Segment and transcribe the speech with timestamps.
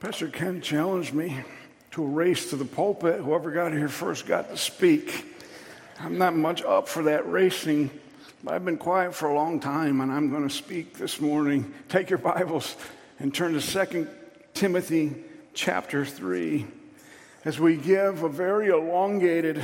[0.00, 1.38] Pastor Ken challenged me
[1.90, 3.20] to a race to the pulpit.
[3.20, 5.26] Whoever got here first got to speak.
[5.98, 7.90] I'm not much up for that racing,
[8.44, 11.74] but I've been quiet for a long time and I'm going to speak this morning.
[11.88, 12.76] Take your Bibles
[13.18, 14.06] and turn to 2
[14.54, 15.16] Timothy
[15.52, 16.64] chapter 3
[17.44, 19.60] as we give a very elongated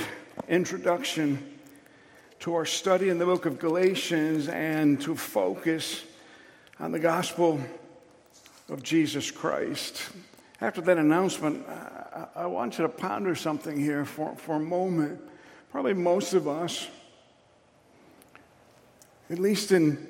[0.48, 1.55] introduction
[2.41, 6.03] to our study in the book of Galatians and to focus
[6.80, 7.61] on the gospel
[8.68, 10.03] of Jesus Christ.
[10.61, 11.67] After that announcement,
[12.35, 15.21] I, want you to ponder something here for, for a moment.
[15.71, 16.89] Probably most of us,
[19.29, 20.07] at least in,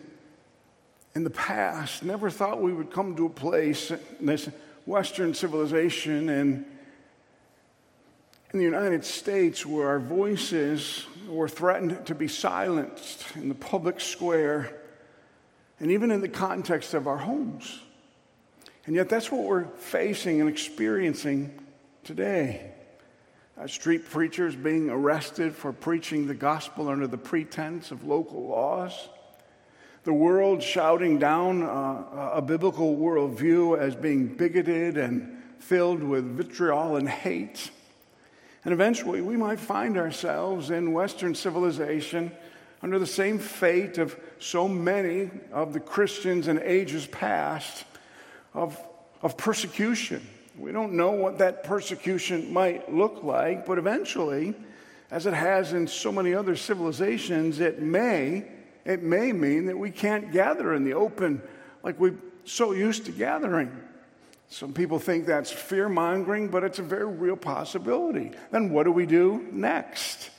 [1.14, 4.48] in the past, never thought we would come to a place in this
[4.86, 6.66] Western civilization and
[8.52, 14.00] in the United States where our voices were threatened to be silenced in the public
[14.00, 14.80] square
[15.80, 17.80] and even in the context of our homes.
[18.86, 21.58] And yet, that's what we're facing and experiencing
[22.02, 22.72] today.
[23.56, 29.08] Uh, street preachers being arrested for preaching the gospel under the pretense of local laws.
[30.02, 36.96] The world shouting down uh, a biblical worldview as being bigoted and filled with vitriol
[36.96, 37.70] and hate.
[38.64, 42.32] And eventually, we might find ourselves in Western civilization
[42.82, 47.84] under the same fate of so many of the Christians in ages past
[48.55, 48.78] of,
[49.22, 50.27] of persecution.
[50.58, 54.55] We don't know what that persecution might look like, but eventually,
[55.10, 58.44] as it has in so many other civilizations, it may,
[58.84, 61.42] it may mean that we can't gather in the open
[61.82, 63.70] like we're so used to gathering.
[64.48, 68.30] Some people think that's fear mongering, but it's a very real possibility.
[68.52, 70.30] Then what do we do next?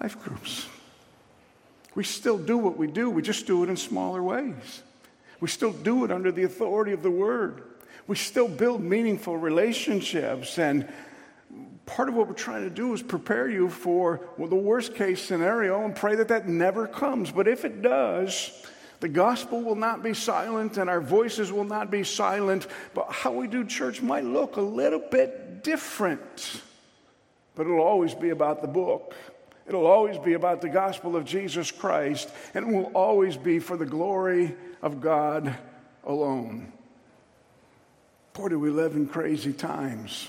[0.00, 0.66] Life groups.
[1.94, 4.82] We still do what we do, we just do it in smaller ways.
[5.40, 7.62] We still do it under the authority of the Word.
[8.06, 10.58] We still build meaningful relationships.
[10.58, 10.88] And
[11.86, 15.22] part of what we're trying to do is prepare you for well, the worst case
[15.22, 17.30] scenario and pray that that never comes.
[17.30, 18.66] But if it does,
[19.00, 23.32] the gospel will not be silent and our voices will not be silent, but how
[23.32, 26.62] we do church might look a little bit different.
[27.54, 29.14] But it'll always be about the book.
[29.66, 33.76] It'll always be about the gospel of Jesus Christ, and it will always be for
[33.76, 35.56] the glory of God
[36.04, 36.72] alone.
[38.32, 40.28] Boy, do we live in crazy times.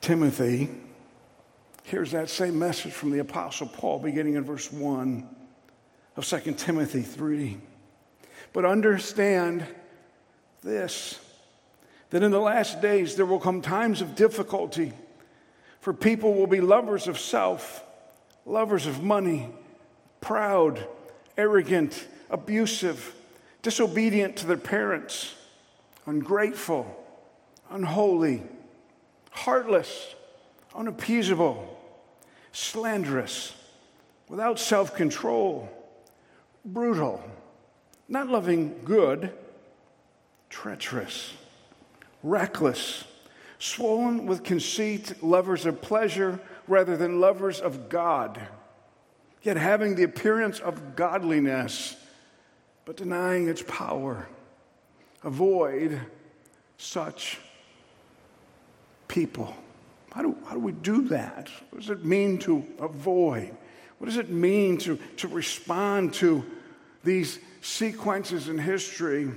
[0.00, 0.68] Timothy,
[1.84, 5.26] here's that same message from the Apostle Paul beginning in verse 1
[6.16, 7.56] of 2 Timothy 3.
[8.52, 9.66] But understand
[10.62, 11.18] this
[12.10, 14.92] that in the last days there will come times of difficulty,
[15.80, 17.82] for people will be lovers of self,
[18.46, 19.48] lovers of money,
[20.20, 20.86] proud
[21.36, 23.14] arrogant, abusive,
[23.62, 25.34] disobedient to their parents,
[26.06, 26.86] ungrateful,
[27.70, 28.42] unholy,
[29.30, 30.14] heartless,
[30.74, 31.78] unappeasable,
[32.52, 33.54] slanderous,
[34.28, 35.68] without self control,
[36.64, 37.22] brutal,
[38.08, 39.32] not loving good,
[40.50, 41.32] treacherous,
[42.22, 43.04] reckless,
[43.58, 48.40] swollen with conceit, lovers of pleasure rather than lovers of God
[49.44, 51.94] yet having the appearance of godliness,
[52.84, 54.26] but denying its power.
[55.22, 56.00] Avoid
[56.78, 57.38] such
[59.06, 59.54] people.
[60.12, 61.50] How do, how do we do that?
[61.70, 63.54] What does it mean to avoid?
[63.98, 66.44] What does it mean to, to respond to
[67.04, 69.30] these sequences in history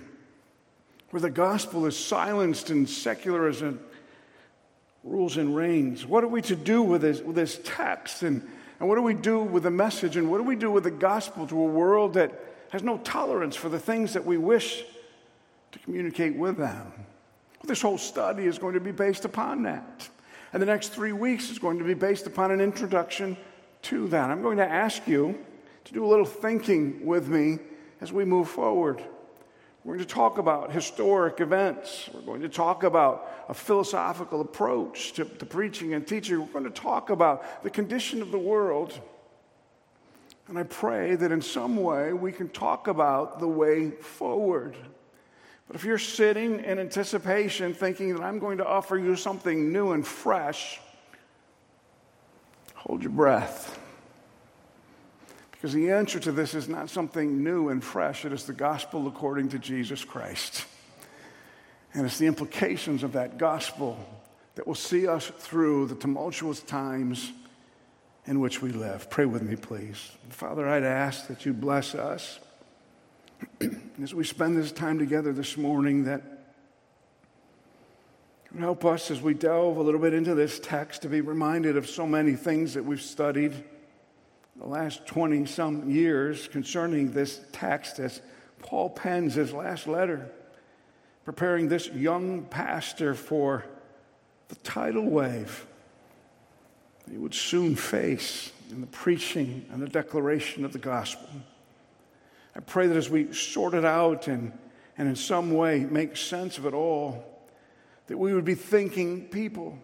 [1.10, 3.80] where the gospel is silenced and secularism
[5.04, 6.06] rules and reigns?
[6.06, 8.48] What are we to do with this, with this text and
[8.80, 10.18] and what do we do with the message?
[10.18, 12.32] And what do we do with the gospel to a world that
[12.72, 14.84] has no tolerance for the things that we wish
[15.72, 16.92] to communicate with them?
[16.96, 20.10] Well, this whole study is going to be based upon that.
[20.54, 23.36] And the next three weeks is going to be based upon an introduction
[23.84, 24.30] to that.
[24.30, 25.38] I'm going to ask you
[25.86, 27.60] to do a little thinking with me
[28.00, 29.04] as we move forward.
[29.88, 32.10] We're going to talk about historic events.
[32.14, 36.42] We're going to talk about a philosophical approach to, to, preaching and teaching.
[36.42, 39.00] We're going to talk about the condition of the world.
[40.50, 44.76] And I pray that in some way we can talk about the way forward.
[45.68, 49.94] But if you're sitting in anticipation thinking that I'm going to offer you something new
[49.94, 50.82] and fresh,
[52.76, 53.80] hold your breath.
[55.68, 59.06] Because the answer to this is not something new and fresh, it is the gospel
[59.06, 60.66] according to Jesus Christ.
[61.94, 64.00] And it's the implications of that gospel
[64.56, 67.34] that will see us through the tumultuous times
[68.28, 69.10] in which we live.
[69.10, 70.10] Pray with me, please.
[70.30, 72.40] Father, I'd ask that you bless us
[74.02, 76.22] as we spend this time together this morning, that
[78.58, 81.88] Help us as we delve a little bit into this text to be reminded of
[81.88, 83.54] so many things that we've studied
[84.58, 88.22] the last 20 some years concerning this text as
[88.60, 90.30] Paul pens his last letter,
[91.26, 93.66] preparing this young pastor for
[94.48, 95.68] the tidal wave
[97.10, 101.30] he would soon face in the preaching and the declaration of the gospel.
[102.56, 104.52] I pray that as we sort it out and,
[104.98, 107.24] and in some way make sense of it all,
[108.08, 109.78] that we would be thinking people,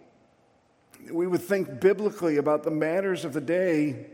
[1.05, 4.07] that we would think biblically about the matters of the day,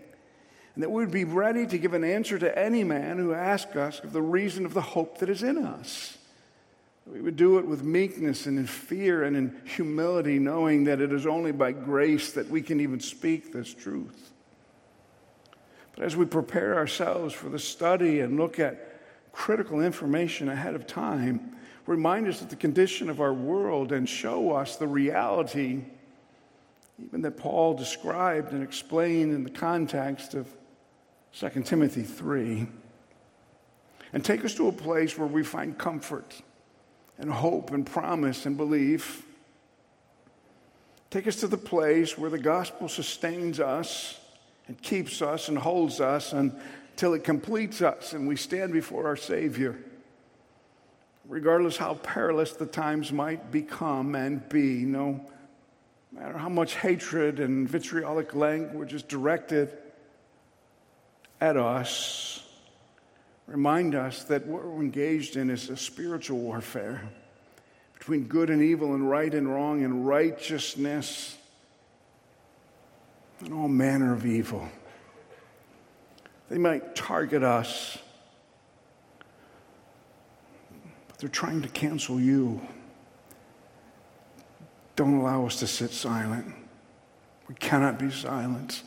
[0.79, 3.75] and that we would be ready to give an answer to any man who asks
[3.75, 6.17] us of the reason of the hope that is in us.
[7.05, 11.11] We would do it with meekness and in fear and in humility, knowing that it
[11.11, 14.31] is only by grace that we can even speak this truth.
[15.97, 19.01] But as we prepare ourselves for the study and look at
[19.33, 24.53] critical information ahead of time, remind us of the condition of our world and show
[24.53, 25.81] us the reality,
[27.05, 30.47] even that Paul described and explained in the context of
[31.37, 32.67] 2 Timothy 3.
[34.13, 36.41] And take us to a place where we find comfort
[37.17, 39.25] and hope and promise and belief.
[41.09, 44.19] Take us to the place where the gospel sustains us
[44.67, 49.15] and keeps us and holds us until it completes us and we stand before our
[49.15, 49.77] Savior.
[51.27, 55.23] Regardless how perilous the times might become and be, no
[56.11, 59.77] matter how much hatred and vitriolic language is directed
[61.41, 62.43] at us,
[63.47, 67.01] remind us that what we're engaged in is a spiritual warfare
[67.97, 71.37] between good and evil and right and wrong and righteousness
[73.41, 74.67] and all manner of evil.
[76.49, 77.97] They might target us,
[81.07, 82.59] but they're trying to cancel you.
[84.95, 86.53] Don't allow us to sit silent.
[87.47, 88.83] We cannot be silent.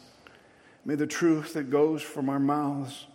[0.84, 3.06] May the truth that goes from our mouths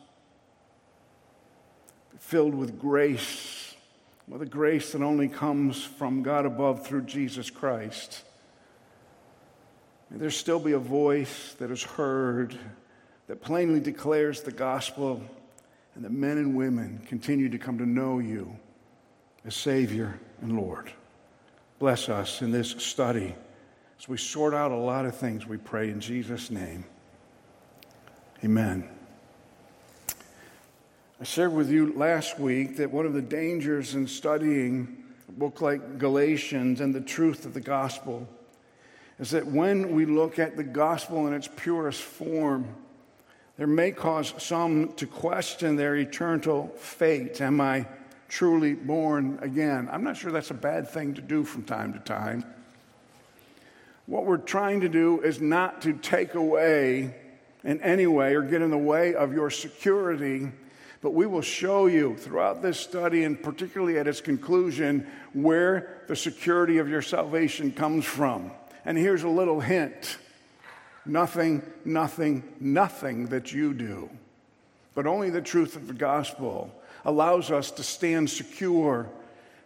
[2.11, 3.75] be filled with grace,
[4.27, 8.23] with a grace that only comes from God above through Jesus Christ.
[10.09, 12.57] May there still be a voice that is heard
[13.27, 15.21] that plainly declares the gospel,
[15.95, 18.55] and that men and women continue to come to know you
[19.43, 20.91] as Savior and Lord.
[21.79, 23.35] Bless us in this study
[23.99, 26.85] as we sort out a lot of things, we pray in Jesus' name.
[28.43, 28.87] Amen.
[31.19, 35.59] I shared with you last week that one of the dangers in studying a book
[35.59, 38.27] like Galatians and the truth of the gospel
[39.17, 42.67] is that when we look at the gospel in its purest form,
[43.57, 47.41] there may cause some to question their eternal fate.
[47.41, 47.87] Am I
[48.29, 49.89] truly born again?
[49.91, 52.45] I'm not sure that's a bad thing to do from time to time.
[54.05, 57.15] What we're trying to do is not to take away
[57.67, 60.51] in any way or get in the way of your security
[61.01, 66.15] but we will show you throughout this study, and particularly at its conclusion, where the
[66.15, 68.51] security of your salvation comes from.
[68.83, 70.17] And here's a little hint
[71.05, 74.09] nothing, nothing, nothing that you do,
[74.95, 76.73] but only the truth of the gospel
[77.05, 79.07] allows us to stand secure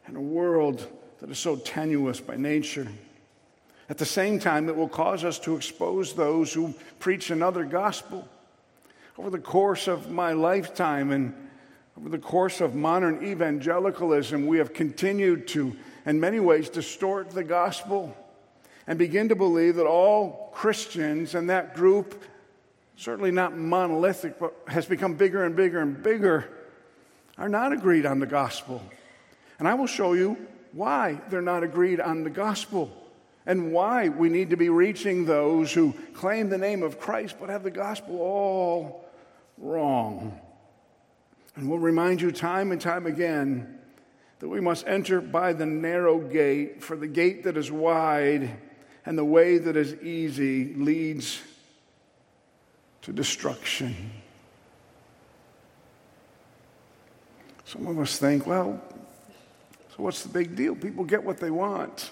[0.08, 0.86] in a world
[1.20, 2.88] that is so tenuous by nature.
[3.91, 8.25] At the same time, it will cause us to expose those who preach another gospel
[9.17, 11.36] over the course of my lifetime and
[11.98, 17.43] over the course of modern evangelicalism, we have continued to, in many ways, distort the
[17.43, 18.15] gospel
[18.88, 22.24] and begin to believe that all Christians and that group,
[22.95, 26.48] certainly not monolithic, but has become bigger and bigger and bigger,
[27.38, 28.81] are not agreed on the gospel.
[29.60, 30.38] And I will show you
[30.71, 33.00] why they're not agreed on the gospel
[33.45, 37.50] and why we need to be reaching those who claim the name of Christ but
[37.50, 39.10] have the gospel all
[39.57, 40.39] wrong.
[41.55, 43.79] And we'll remind you time and time again
[44.39, 48.50] that we must enter by the narrow gate, for the gate that is wide
[49.05, 51.41] and the way that is easy leads
[53.01, 54.12] to destruction.
[57.65, 58.81] Some of us think, well,
[59.95, 60.75] so what's the big deal?
[60.75, 62.12] People get what they want.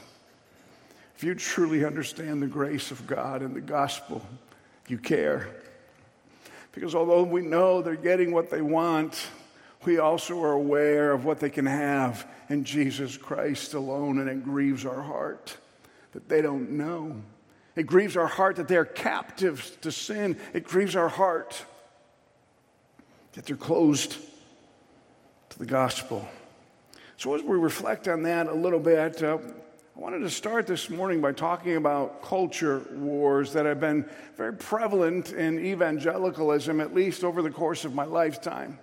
[1.19, 4.25] If you truly understand the grace of God and the gospel,
[4.87, 5.49] you care.
[6.71, 9.27] Because although we know they're getting what they want,
[9.83, 14.45] we also are aware of what they can have in Jesus Christ alone, and it
[14.45, 15.57] grieves our heart
[16.13, 17.21] that they don't know.
[17.75, 20.37] It grieves our heart that they're captives to sin.
[20.53, 21.65] It grieves our heart
[23.33, 24.15] that they're closed
[25.49, 26.25] to the gospel.
[27.17, 29.39] So, as we reflect on that a little bit, uh,
[29.99, 34.53] I wanted to start this morning by talking about culture wars that have been very
[34.53, 38.79] prevalent in evangelicalism, at least over the course of my lifetime.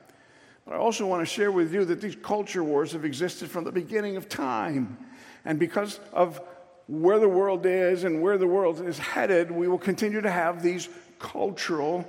[0.66, 3.64] But I also want to share with you that these culture wars have existed from
[3.64, 4.98] the beginning of time.
[5.46, 6.38] And because of
[6.86, 10.62] where the world is and where the world is headed, we will continue to have
[10.62, 10.86] these
[11.18, 12.04] cultural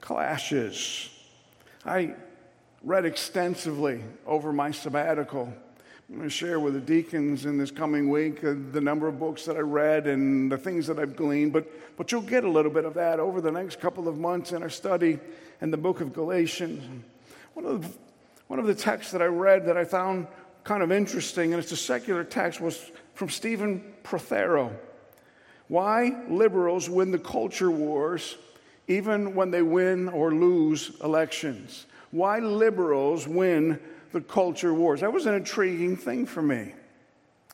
[0.00, 1.10] clashes.
[1.84, 2.16] I
[2.82, 5.54] read extensively over my sabbatical.
[6.10, 9.18] I'm going to share with the deacons in this coming week uh, the number of
[9.18, 12.48] books that I read and the things that I've gleaned, but, but you'll get a
[12.48, 15.18] little bit of that over the next couple of months in our study
[15.60, 16.82] in the book of Galatians.
[17.52, 17.98] One of, the,
[18.46, 20.28] one of the texts that I read that I found
[20.64, 24.74] kind of interesting, and it's a secular text, was from Stephen Prothero.
[25.68, 28.38] Why liberals win the culture wars
[28.86, 31.84] even when they win or lose elections.
[32.12, 33.78] Why liberals win
[34.12, 35.00] the culture wars.
[35.00, 36.74] That was an intriguing thing for me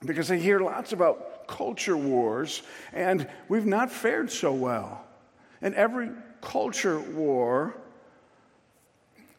[0.05, 5.05] because I hear lots about culture wars, and we've not fared so well.
[5.63, 7.77] In every culture war,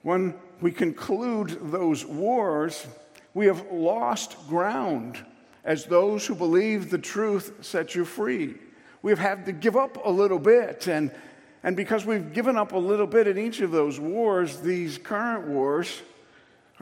[0.02, 2.86] when we conclude those wars,
[3.34, 5.24] we have lost ground
[5.64, 8.56] as those who believe the truth set you free.
[9.02, 10.88] We've had to give up a little bit.
[10.88, 11.12] And,
[11.64, 15.48] and because we've given up a little bit in each of those wars, these current
[15.48, 16.02] wars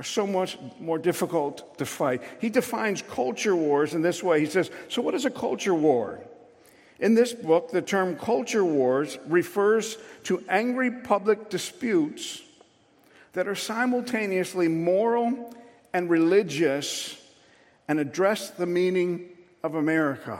[0.03, 2.21] are so much more difficult to fight.
[2.41, 4.41] He defines culture wars in this way.
[4.41, 6.19] He says, So, what is a culture war?
[6.99, 12.41] In this book, the term culture wars refers to angry public disputes
[13.31, 15.55] that are simultaneously moral
[15.93, 17.17] and religious
[17.87, 19.29] and address the meaning
[19.63, 20.37] of America.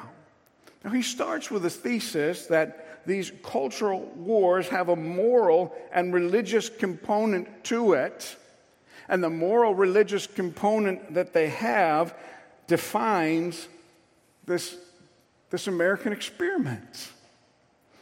[0.84, 6.68] Now, he starts with a thesis that these cultural wars have a moral and religious
[6.68, 8.36] component to it
[9.14, 12.16] and the moral religious component that they have
[12.66, 13.68] defines
[14.48, 14.76] this,
[15.52, 17.12] this American experiment.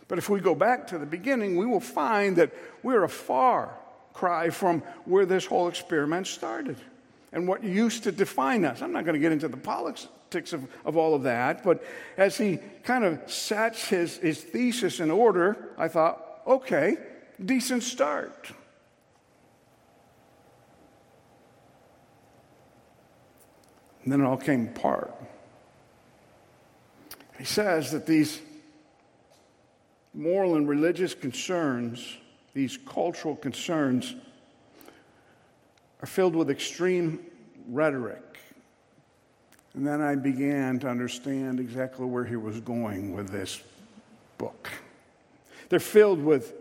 [0.08, 3.76] But if we go back to the beginning, we will find that we're a far
[4.14, 6.78] cry from where this whole experiment started
[7.34, 8.82] and what used to define us.
[8.82, 11.84] I'm not going to get into the politics of, of all of that, but
[12.16, 16.96] as he kind of sets his, his thesis in order, I thought, okay,
[17.44, 18.54] decent start.
[24.04, 25.14] And then it all came apart.
[27.38, 28.40] He says that these
[30.14, 32.18] moral and religious concerns,
[32.54, 34.16] these cultural concerns,
[36.02, 37.20] are filled with extreme
[37.68, 38.40] rhetoric.
[39.74, 43.62] And then I began to understand exactly where he was going with this
[44.38, 44.70] book.
[45.70, 46.54] They're filled with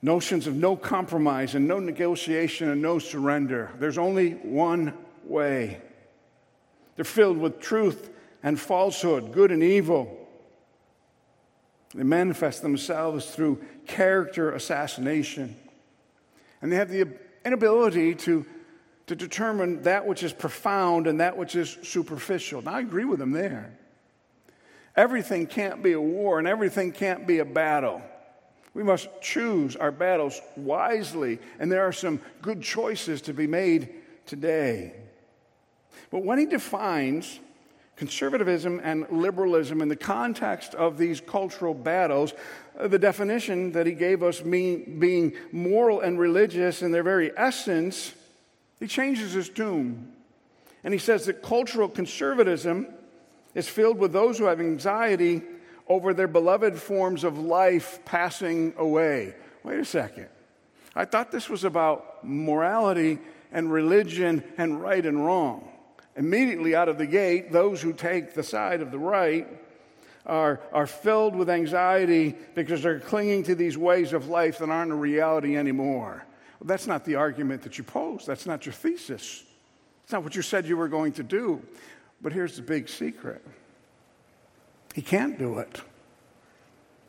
[0.00, 3.70] notions of no compromise and no negotiation and no surrender.
[3.78, 4.94] There's only one
[5.24, 5.80] way.
[6.96, 8.10] They're filled with truth
[8.42, 10.26] and falsehood, good and evil.
[11.94, 15.56] They manifest themselves through character assassination.
[16.60, 17.08] And they have the
[17.44, 18.44] inability to,
[19.06, 22.62] to determine that which is profound and that which is superficial.
[22.62, 23.72] Now, I agree with them there.
[24.96, 28.02] Everything can't be a war and everything can't be a battle.
[28.74, 33.94] We must choose our battles wisely, and there are some good choices to be made
[34.26, 34.92] today.
[36.10, 37.40] But when he defines
[37.96, 42.34] conservatism and liberalism in the context of these cultural battles,
[42.78, 47.32] uh, the definition that he gave us mean, being moral and religious in their very
[47.36, 48.14] essence,
[48.78, 50.12] he changes his tune.
[50.84, 52.86] And he says that cultural conservatism
[53.54, 55.42] is filled with those who have anxiety
[55.88, 59.34] over their beloved forms of life passing away.
[59.64, 60.28] Wait a second.
[60.94, 63.18] I thought this was about morality
[63.52, 65.68] and religion and right and wrong.
[66.16, 69.46] Immediately out of the gate, those who take the side of the right
[70.24, 74.92] are, are filled with anxiety because they're clinging to these ways of life that aren't
[74.92, 76.24] a reality anymore.
[76.58, 78.26] Well, that's not the argument that you posed.
[78.26, 79.44] That's not your thesis.
[80.04, 81.62] It's not what you said you were going to do.
[82.22, 83.44] But here's the big secret
[84.94, 85.82] he can't do it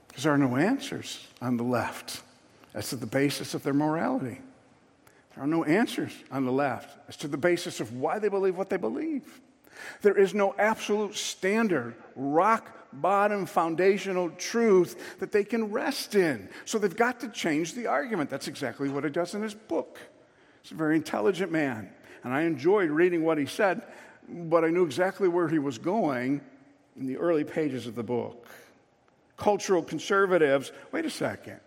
[0.09, 2.21] because there are no answers on the left
[2.73, 4.39] as to the basis of their morality.
[5.37, 8.57] There are no answers on the left as to the basis of why they believe
[8.57, 9.39] what they believe.
[10.01, 16.49] There is no absolute standard, rock bottom foundational truth that they can rest in.
[16.65, 18.31] So they've got to change the argument.
[18.31, 19.99] That's exactly what he does in his book.
[20.63, 21.91] He's a very intelligent man.
[22.23, 23.83] And I enjoyed reading what he said,
[24.27, 26.41] but I knew exactly where he was going
[26.95, 28.47] in the early pages of the book.
[29.37, 31.59] Cultural conservatives, wait a second.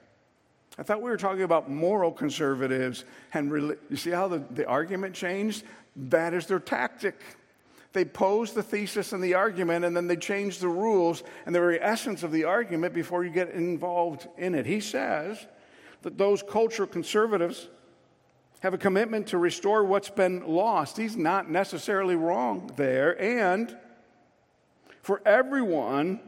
[0.81, 3.05] I thought we were talking about moral conservatives.
[3.35, 5.63] And you see how the, the argument changed?
[5.95, 7.21] That is their tactic.
[7.93, 11.59] They pose the thesis and the argument, and then they change the rules and the
[11.59, 14.65] very essence of the argument before you get involved in it.
[14.65, 15.47] He says
[16.01, 17.69] that those cultural conservatives
[18.61, 20.97] have a commitment to restore what's been lost.
[20.97, 23.21] He's not necessarily wrong there.
[23.21, 23.77] And
[25.03, 26.21] for everyone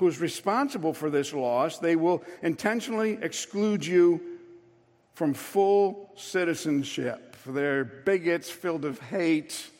[0.00, 4.20] who is responsible for this loss, they will intentionally exclude you
[5.14, 7.36] from full citizenship.
[7.46, 9.70] They're bigots filled with hate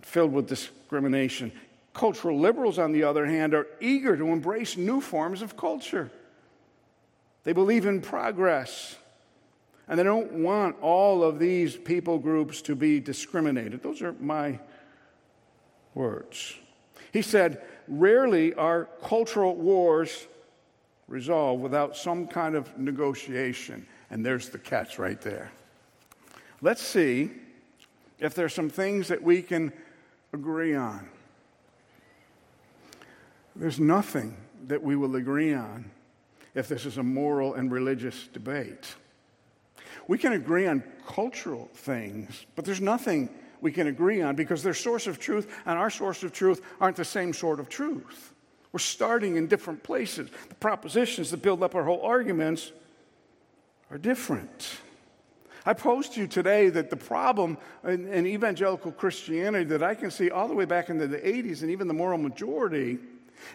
[0.00, 1.52] filled with discrimination.
[1.94, 6.10] Cultural liberals, on the other hand, are eager to embrace new forms of culture.
[7.44, 8.96] They believe in progress,
[9.88, 13.82] and they don't want all of these people groups to be discriminated.
[13.82, 14.58] Those are my
[15.94, 16.56] words.
[17.12, 20.26] He said, Rarely are cultural wars
[21.08, 23.86] resolved without some kind of negotiation.
[24.10, 25.52] And there's the catch right there.
[26.60, 27.30] Let's see
[28.18, 29.72] if there's some things that we can
[30.32, 31.08] agree on.
[33.56, 34.36] There's nothing
[34.68, 35.90] that we will agree on
[36.54, 38.94] if this is a moral and religious debate.
[40.08, 43.28] We can agree on cultural things, but there's nothing
[43.62, 46.96] we can agree on because their source of truth and our source of truth aren't
[46.96, 48.34] the same sort of truth.
[48.72, 50.28] We're starting in different places.
[50.48, 52.72] The propositions that build up our whole arguments
[53.90, 54.78] are different.
[55.64, 60.10] I pose to you today that the problem in, in, evangelical Christianity that I can
[60.10, 62.98] see all the way back into the 80s and even the moral majority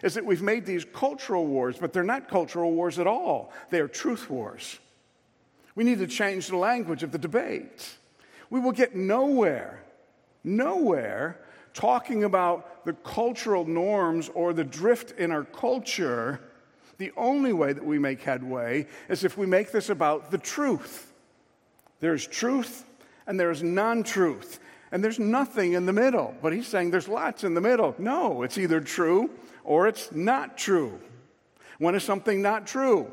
[0.02, 3.52] is that we've made these cultural wars, but they're not cultural wars at all.
[3.68, 4.78] They are truth wars.
[5.74, 7.96] We need to change the language of the debate.
[8.48, 9.82] We will get nowhere,
[10.56, 11.38] nowhere
[11.74, 16.40] talking about the cultural norms or the drift in our culture.
[16.98, 21.12] The only way that we make headway is if we make this about the truth.
[22.00, 22.84] There's truth
[23.26, 24.58] and there's non truth.
[24.90, 26.34] And there's nothing in the middle.
[26.40, 27.94] But he's saying there's lots in the middle.
[27.98, 29.30] No, it's either true
[29.62, 30.98] or it's not true.
[31.78, 33.10] When is something not true?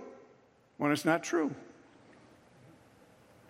[0.77, 1.53] When it's not true.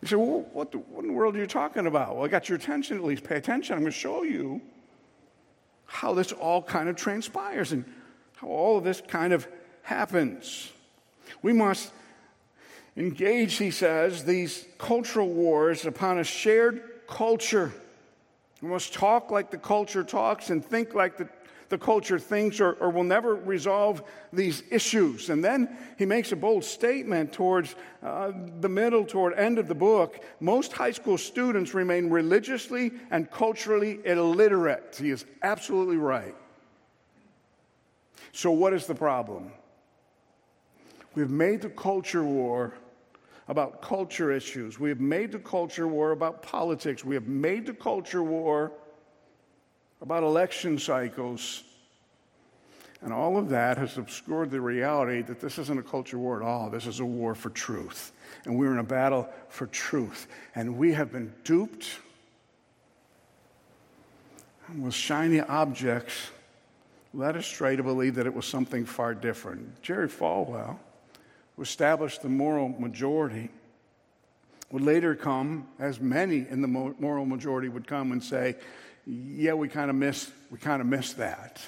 [0.06, 2.16] You say, well, what, the, what in the world are you talking about?
[2.16, 3.24] Well, I got your attention at least.
[3.24, 3.74] Pay attention.
[3.74, 4.62] I'm going to show you
[5.88, 7.84] how this all kind of transpires and
[8.36, 9.48] how all of this kind of
[9.82, 10.72] happens.
[11.42, 11.92] We must
[12.96, 17.74] engage, he says, these cultural wars upon a shared culture.
[18.62, 21.28] We must talk like the culture talks and think like the,
[21.70, 25.30] the culture thinks, or, or we'll never resolve these issues.
[25.30, 29.76] And then he makes a bold statement towards uh, the middle, toward end of the
[29.76, 30.24] book.
[30.40, 34.98] Most high school students remain religiously and culturally illiterate.
[35.00, 36.36] He is absolutely right.
[38.32, 39.52] So, what is the problem?
[41.16, 42.74] We've made the culture war
[43.48, 44.80] about culture issues.
[44.80, 47.06] We have made the culture war about politics.
[47.06, 48.74] We have made the culture war
[50.02, 51.64] about election cycles.
[53.02, 56.48] And all of that has obscured the reality that this isn't a culture war at
[56.48, 56.70] all.
[56.70, 58.12] This is a war for truth.
[58.46, 60.28] And we're in a battle for truth.
[60.56, 62.00] And we have been duped
[64.78, 66.30] with shiny objects
[67.14, 69.82] led astray to believe that it was something far different.
[69.82, 70.80] Jerry Falwell
[71.56, 73.50] who established the moral majority,
[74.72, 78.56] would later come, as many in the moral majority would come and say,
[79.06, 81.62] yeah, we kind of missed, we kind of missed that.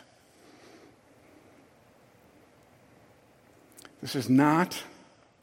[4.01, 4.81] This is not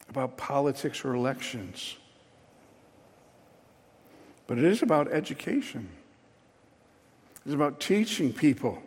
[0.08, 1.96] about politics or elections,
[4.46, 5.88] but it is about education.
[7.44, 8.82] It's about teaching people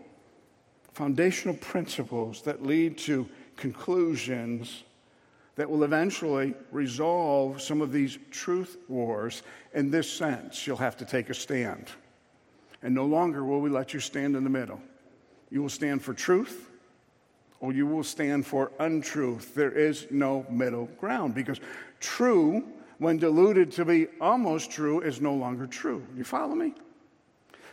[0.94, 4.84] foundational principles that lead to conclusions
[5.56, 9.44] that will eventually resolve some of these truth wars.
[9.74, 11.92] In this sense, you'll have to take a stand.
[12.84, 14.80] And no longer will we let you stand in the middle.
[15.50, 16.70] You will stand for truth
[17.60, 19.56] or you will stand for untruth.
[19.56, 21.60] There is no middle ground because
[22.00, 22.64] true,
[23.00, 26.06] when diluted to be almost true, is no longer true.
[26.16, 26.74] You follow me?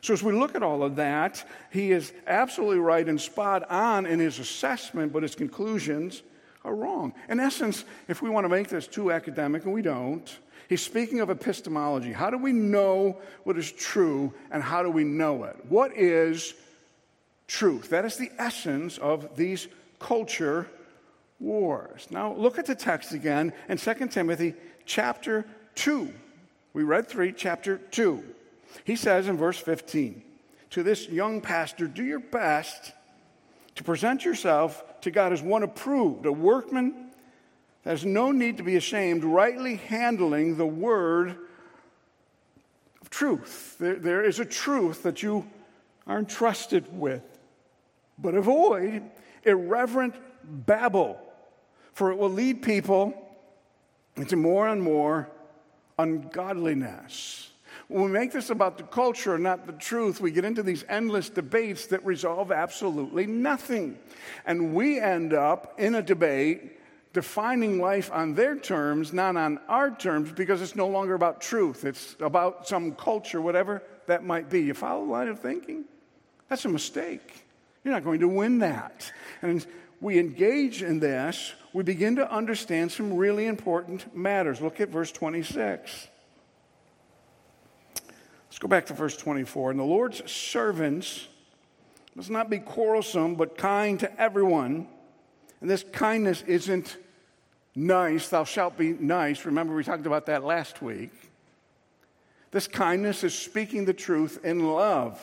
[0.00, 4.04] So, as we look at all of that, he is absolutely right and spot on
[4.04, 6.22] in his assessment, but his conclusions
[6.62, 7.14] are wrong.
[7.28, 11.20] In essence, if we want to make this too academic, and we don't, he's speaking
[11.20, 12.12] of epistemology.
[12.12, 15.56] How do we know what is true, and how do we know it?
[15.68, 16.54] What is
[17.46, 17.90] truth?
[17.90, 20.68] That is the essence of these culture
[21.40, 22.06] wars.
[22.10, 24.54] Now, look at the text again in 2 Timothy
[24.86, 25.44] chapter
[25.76, 26.12] 2.
[26.72, 28.24] We read 3, chapter 2.
[28.84, 30.22] He says in verse 15,
[30.70, 32.92] To this young pastor, do your best
[33.76, 37.03] to present yourself to God as one approved, a workman
[37.84, 41.36] has no need to be ashamed, rightly handling the word
[43.02, 43.76] of truth.
[43.78, 45.46] There, there is a truth that you
[46.06, 47.22] are entrusted with.
[48.18, 49.02] But avoid
[49.42, 51.20] irreverent babble,
[51.92, 53.14] for it will lead people
[54.16, 55.28] into more and more
[55.98, 57.50] ungodliness.
[57.88, 61.28] When we make this about the culture, not the truth, we get into these endless
[61.28, 63.98] debates that resolve absolutely nothing.
[64.46, 66.78] And we end up in a debate
[67.14, 71.84] defining life on their terms, not on our terms, because it's no longer about truth.
[71.84, 74.62] It's about some culture, whatever that might be.
[74.62, 75.84] You follow the line of thinking?
[76.48, 77.46] That's a mistake.
[77.84, 79.10] You're not going to win that.
[79.42, 79.64] And
[80.00, 84.60] we engage in this, we begin to understand some really important matters.
[84.60, 86.08] Look at verse 26.
[88.46, 89.70] Let's go back to verse 24.
[89.70, 91.28] And the Lord's servants
[92.16, 94.88] must not be quarrelsome, but kind to everyone.
[95.60, 96.96] And this kindness isn't
[97.74, 99.44] nice, thou shalt be nice.
[99.44, 101.12] Remember, we talked about that last week.
[102.50, 105.20] This kindness is speaking the truth in love.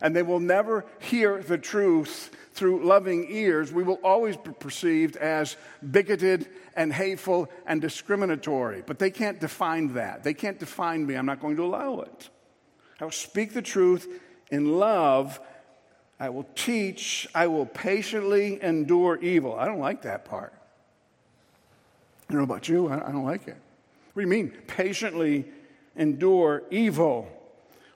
[0.00, 3.72] And they will never hear the truth through loving ears.
[3.72, 5.56] We will always be perceived as
[5.90, 8.82] bigoted and hateful and discriminatory.
[8.86, 10.22] But they can't define that.
[10.22, 11.16] They can't define me.
[11.16, 12.30] I'm not going to allow it.
[13.00, 14.08] I will speak the truth
[14.50, 15.40] in love.
[16.18, 17.26] I will teach.
[17.34, 19.54] I will patiently endure evil.
[19.54, 20.54] I don't like that part.
[22.30, 23.56] I don't know about you, I don't like it.
[24.12, 24.52] What do you mean?
[24.68, 25.46] Patiently
[25.96, 27.28] endure evil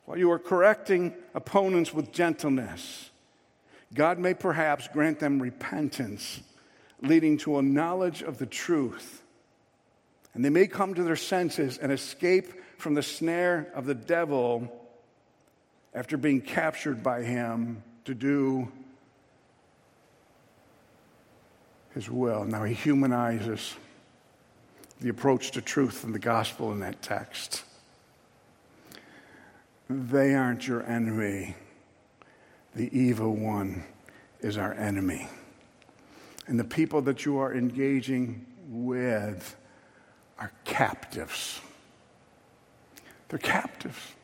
[0.06, 3.10] while you are correcting opponents with gentleness.
[3.94, 6.40] God may perhaps grant them repentance,
[7.00, 9.22] leading to a knowledge of the truth.
[10.34, 14.68] And they may come to their senses and escape from the snare of the devil
[15.94, 18.66] after being captured by him to do
[21.94, 22.44] his will.
[22.44, 23.76] Now, he humanizes
[25.04, 27.62] the approach to truth in the gospel in that text.
[29.90, 31.56] They aren't your enemy.
[32.74, 33.84] The evil one
[34.40, 35.28] is our enemy.
[36.46, 39.54] And the people that you are engaging with
[40.38, 41.60] are captives.
[43.28, 44.14] They're captives.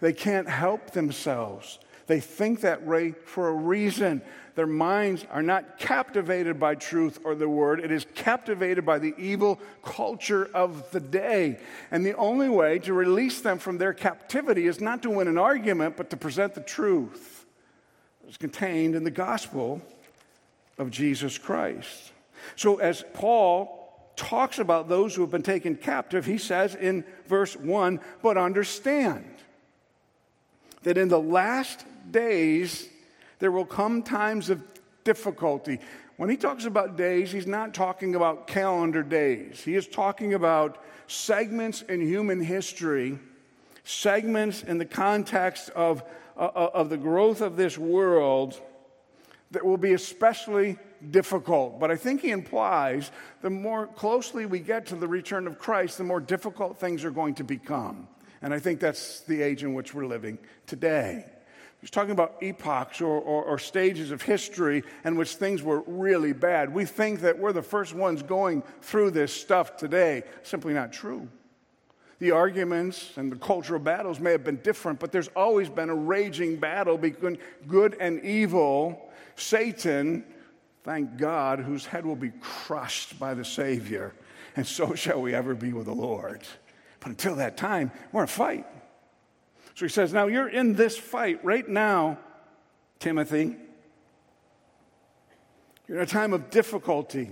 [0.00, 1.78] They can't help themselves.
[2.06, 4.22] They think that way for a reason.
[4.56, 9.14] Their minds are not captivated by truth or the word, it is captivated by the
[9.18, 11.60] evil culture of the day.
[11.90, 15.36] And the only way to release them from their captivity is not to win an
[15.36, 17.44] argument, but to present the truth
[18.24, 19.82] that's contained in the gospel
[20.78, 22.12] of Jesus Christ.
[22.56, 27.54] So, as Paul talks about those who have been taken captive, he says in verse
[27.54, 29.26] 1 But understand
[30.82, 32.88] that in the last days
[33.38, 34.62] there will come times of
[35.04, 35.80] difficulty.
[36.16, 39.62] When he talks about days, he's not talking about calendar days.
[39.62, 43.18] He is talking about segments in human history,
[43.84, 46.02] segments in the context of,
[46.36, 48.60] uh, of the growth of this world
[49.50, 50.76] that will be especially
[51.10, 51.78] difficult.
[51.78, 53.10] But I think he implies
[53.42, 57.10] the more closely we get to the return of Christ, the more difficult things are
[57.10, 58.08] going to become.
[58.42, 61.26] And I think that's the age in which we're living today.
[61.86, 66.32] He's talking about epochs or, or, or, stages of history in which things were really
[66.32, 66.74] bad.
[66.74, 70.24] We think that we're the first ones going through this stuff today.
[70.42, 71.28] Simply not true.
[72.18, 75.94] The arguments and the cultural battles may have been different, but there's always been a
[75.94, 79.08] raging battle between good and evil.
[79.36, 80.24] Satan,
[80.82, 84.12] thank God, whose head will be crushed by the Savior,
[84.56, 86.42] and so shall we ever be with the Lord.
[86.98, 88.66] But until that time, we're in a fight.
[89.76, 92.18] So he says, Now you're in this fight right now,
[92.98, 93.56] Timothy.
[95.86, 97.30] You're in a time of difficulty.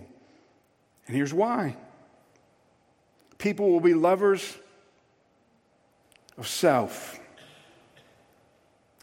[1.07, 1.77] And here's why
[3.39, 4.57] people will be lovers
[6.39, 7.19] of self.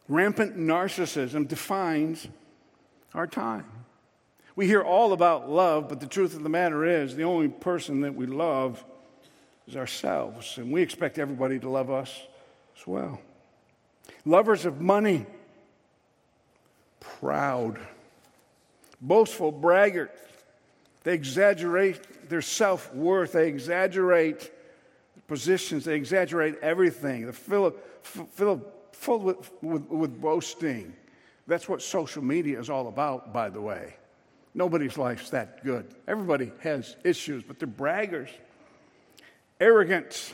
[0.08, 2.28] Rampant narcissism defines
[3.14, 3.66] our time.
[4.56, 8.02] We hear all about love, but the truth of the matter is the only person
[8.02, 8.84] that we love
[9.68, 10.58] is ourselves.
[10.58, 12.22] And we expect everybody to love us
[12.78, 13.20] as well
[14.26, 15.26] lovers of money,
[17.00, 17.80] proud,
[19.02, 20.18] boastful braggarts.
[21.04, 24.52] They exaggerate their self worth, they exaggerate
[25.28, 27.24] positions, they exaggerate everything.
[27.24, 30.94] They're full, full, full with, with, with boasting.
[31.48, 33.96] That's what social media is all about, by the way.
[34.54, 35.88] Nobody's life's that good.
[36.08, 38.30] Everybody has issues, but they're braggers.
[39.60, 40.34] Arrogant,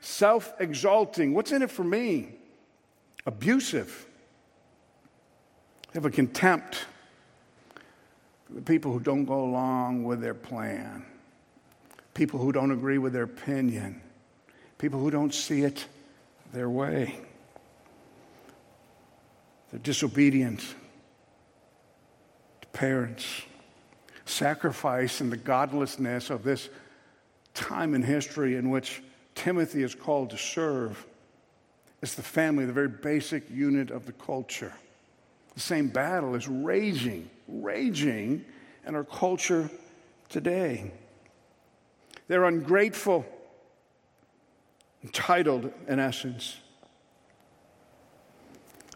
[0.00, 1.34] self exalting.
[1.34, 2.34] What's in it for me?
[3.26, 4.06] Abusive.
[5.88, 6.86] They have a contempt
[8.46, 11.04] for the people who don't go along with their plan,
[12.14, 14.00] people who don't agree with their opinion,
[14.78, 15.86] people who don't see it
[16.52, 17.18] their way.
[19.70, 20.60] They're disobedient
[22.60, 23.42] to parents.
[24.24, 26.68] Sacrifice and the godlessness of this
[27.54, 29.02] time in history in which
[29.34, 31.04] Timothy is called to serve
[32.06, 34.72] is the family, the very basic unit of the culture.
[35.54, 38.44] The same battle is raging, raging
[38.86, 39.68] in our culture
[40.28, 40.92] today.
[42.28, 43.26] They're ungrateful,
[45.02, 46.56] entitled, in essence.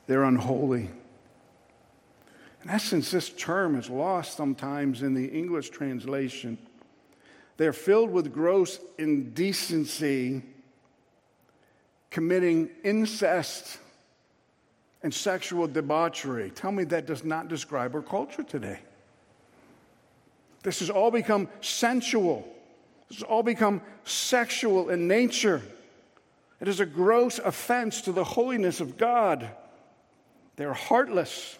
[0.07, 0.91] They're unholy.
[2.63, 6.59] In essence, this term is lost sometimes in the English translation.
[7.57, 10.43] They're filled with gross indecency,
[12.11, 13.79] committing incest
[15.03, 16.51] and sexual debauchery.
[16.51, 18.81] Tell me that does not describe our culture today.
[20.63, 22.47] This has all become sensual.
[23.09, 25.63] This has all become sexual in nature.
[26.61, 29.49] It is a gross offense to the holiness of God.
[30.57, 31.57] They're heartless.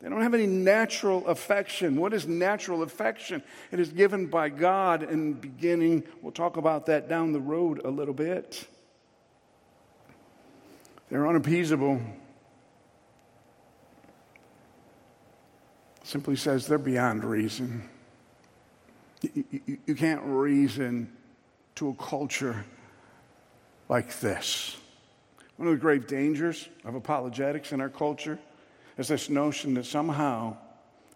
[0.00, 1.96] They don't have any natural affection.
[1.96, 3.42] What is natural affection?
[3.70, 6.02] It is given by God in the beginning.
[6.20, 8.66] We'll talk about that down the road a little bit.
[11.08, 12.00] They're unappeasable.
[16.02, 17.88] Simply says they're beyond reason.
[19.22, 21.12] You, can't reason
[21.76, 22.64] to a culture
[23.88, 24.76] like this.
[25.56, 28.38] One of the grave dangers of apologetics in our culture
[28.98, 30.56] is this notion that somehow,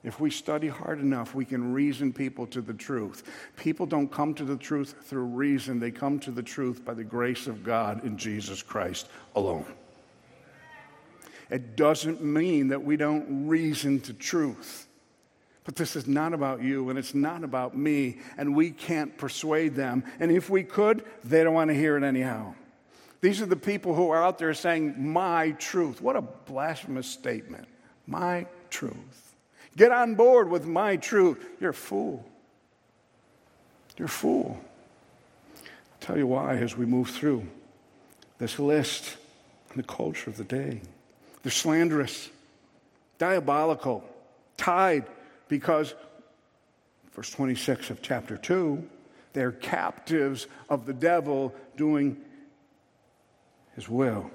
[0.03, 3.22] if we study hard enough, we can reason people to the truth.
[3.57, 7.05] People don't come to the truth through reason, they come to the truth by the
[7.05, 9.66] grace of God in Jesus Christ alone.
[11.50, 14.86] It doesn't mean that we don't reason to truth.
[15.64, 19.74] But this is not about you and it's not about me, and we can't persuade
[19.74, 20.04] them.
[20.18, 22.54] And if we could, they don't want to hear it anyhow.
[23.20, 26.00] These are the people who are out there saying, My truth.
[26.00, 27.68] What a blasphemous statement.
[28.06, 29.34] My truth.
[29.76, 31.44] Get on board with my truth.
[31.60, 32.26] You're a fool.
[33.98, 34.58] You're a fool.
[35.54, 35.62] I'll
[36.00, 37.46] tell you why as we move through
[38.38, 39.16] this list
[39.68, 40.80] and the culture of the day.
[41.42, 42.29] They're slanderous,
[43.18, 44.05] diabolical,
[44.57, 45.07] tied
[45.48, 45.94] because,
[47.14, 48.87] verse 26 of chapter 2,
[49.33, 52.16] they're captives of the devil doing
[53.74, 54.31] his will.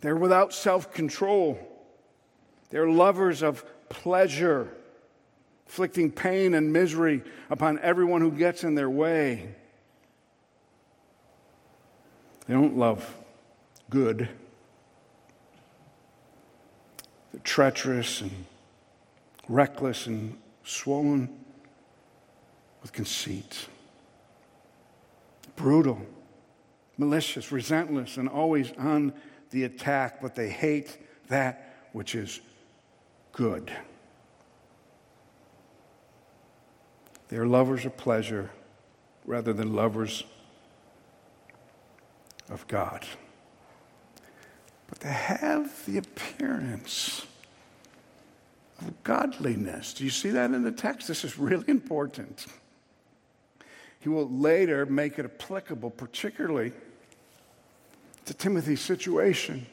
[0.00, 1.58] They're without self control.
[2.70, 4.68] They're lovers of pleasure,
[5.66, 9.54] inflicting pain and misery upon everyone who gets in their way.
[12.46, 13.14] They don't love
[13.90, 14.28] good.
[17.32, 18.44] They're treacherous and
[19.48, 21.28] reckless and swollen
[22.82, 23.68] with conceit.
[25.56, 26.00] Brutal
[26.98, 29.14] malicious, resentless, and always on
[29.50, 32.40] the attack, but they hate that which is
[33.32, 33.72] good.
[37.28, 38.50] They are lovers of pleasure
[39.24, 40.24] rather than lovers
[42.50, 43.06] of God.
[45.00, 47.24] They have the appearance
[48.80, 49.94] of godliness.
[49.94, 51.08] Do you see that in the text?
[51.08, 52.46] This is really important.
[54.00, 56.72] He will later make it applicable, particularly
[58.24, 59.66] to Timothy's situation.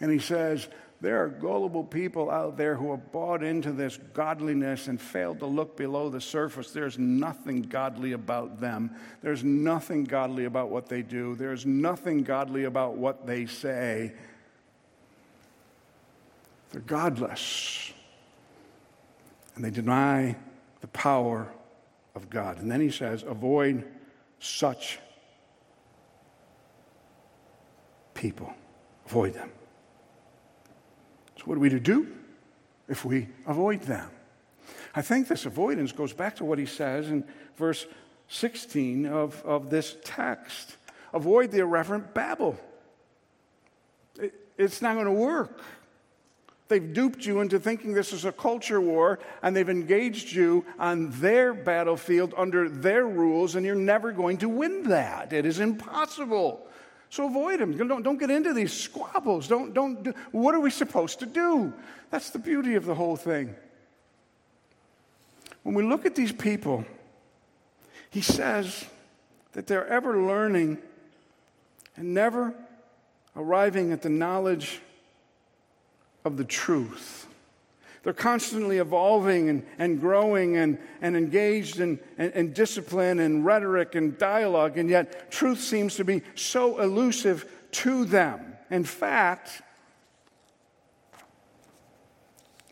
[0.00, 0.68] And he says,
[1.04, 5.46] There are gullible people out there who have bought into this godliness and failed to
[5.46, 6.70] look below the surface.
[6.70, 8.90] There's nothing godly about them.
[9.20, 11.34] There's nothing godly about what they do.
[11.34, 14.14] There's nothing godly about what they say.
[16.72, 17.92] They're godless.
[19.56, 20.36] And they deny
[20.80, 21.52] the power
[22.14, 22.58] of God.
[22.60, 23.86] And then he says, Avoid
[24.38, 25.00] such
[28.14, 28.54] people.
[29.04, 29.50] Avoid them.
[31.44, 32.08] So, what are we to do
[32.88, 34.08] if we avoid them?
[34.94, 37.24] I think this avoidance goes back to what he says in
[37.56, 37.86] verse
[38.28, 40.76] 16 of, of this text
[41.12, 42.58] avoid the irreverent babble.
[44.18, 45.60] It, it's not going to work.
[46.68, 51.10] They've duped you into thinking this is a culture war, and they've engaged you on
[51.20, 55.32] their battlefield under their rules, and you're never going to win that.
[55.32, 56.66] It is impossible.
[57.14, 57.76] So avoid them.
[57.76, 59.46] Don't, don't get into these squabbles.
[59.46, 61.72] Don't, don't do, what are we supposed to do?
[62.10, 63.54] That's the beauty of the whole thing.
[65.62, 66.84] When we look at these people,
[68.10, 68.84] he says
[69.52, 70.78] that they're ever learning
[71.96, 72.52] and never
[73.36, 74.80] arriving at the knowledge
[76.24, 77.28] of the truth.
[78.04, 83.94] They're constantly evolving and, and growing and, and engaged in, in, in discipline and rhetoric
[83.94, 88.54] and dialogue, and yet truth seems to be so elusive to them.
[88.70, 89.62] In fact,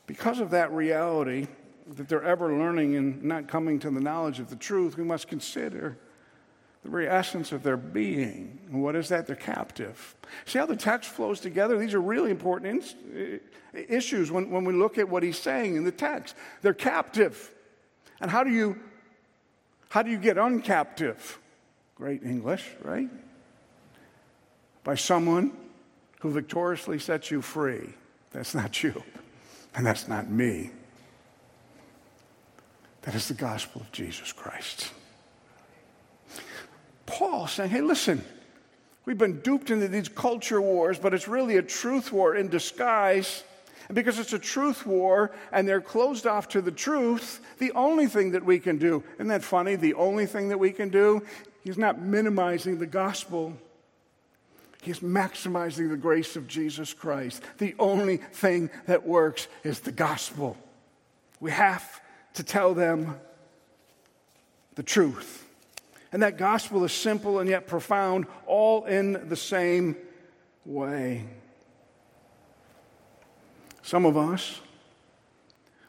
[0.07, 1.49] because of that reality,
[1.87, 5.29] that they're ever learning and not coming to the knowledge of the truth, we must
[5.29, 5.99] consider
[6.83, 8.59] the very essence of their being.
[8.67, 9.27] And what is that?
[9.27, 10.17] They're captive.
[10.47, 11.79] See how the text flows together?
[11.79, 12.95] These are really important
[13.73, 16.35] issues when, when we look at what he's saying in the text.
[16.61, 17.53] They're captive.
[18.21, 18.79] And how do you
[19.93, 21.37] how do you get uncaptive?
[21.97, 23.11] Great English, right?
[24.85, 25.53] By someone
[26.21, 27.91] who victoriously sets you free.
[28.31, 29.03] That's not you.
[29.75, 30.71] And that's not me.
[33.03, 34.93] That is the gospel of Jesus Christ.
[37.13, 38.25] Paul saying, hey, listen,
[39.05, 43.45] we've been duped into these culture wars, but it's really a truth war in disguise.
[43.89, 48.07] And because it's a truth war and they're closed off to the truth, the only
[48.07, 49.77] thing that we can do, isn't that funny?
[49.77, 51.23] The only thing that we can do,
[51.63, 53.55] he's not minimizing the gospel.
[54.81, 57.43] He's maximizing the grace of Jesus Christ.
[57.59, 60.57] The only thing that works is the gospel.
[61.41, 62.01] We have
[62.35, 63.21] to tell them
[64.75, 65.47] the truth.
[66.13, 69.97] And that gospel is simple and yet profound, all in the same
[70.67, 71.25] way.
[73.83, 74.61] Some of us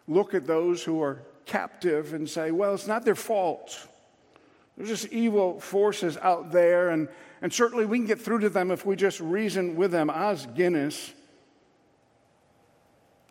[0.07, 3.87] look at those who are captive and say, well, it's not their fault.
[4.77, 7.07] There's just evil forces out there, and,
[7.41, 10.09] and certainly we can get through to them if we just reason with them.
[10.09, 11.13] Os Guinness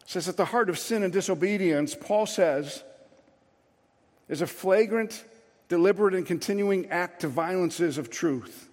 [0.05, 2.85] says at the heart of sin and disobedience, Paul says,
[4.29, 5.25] is a flagrant,
[5.69, 8.69] deliberate, and continuing act to violences of truth.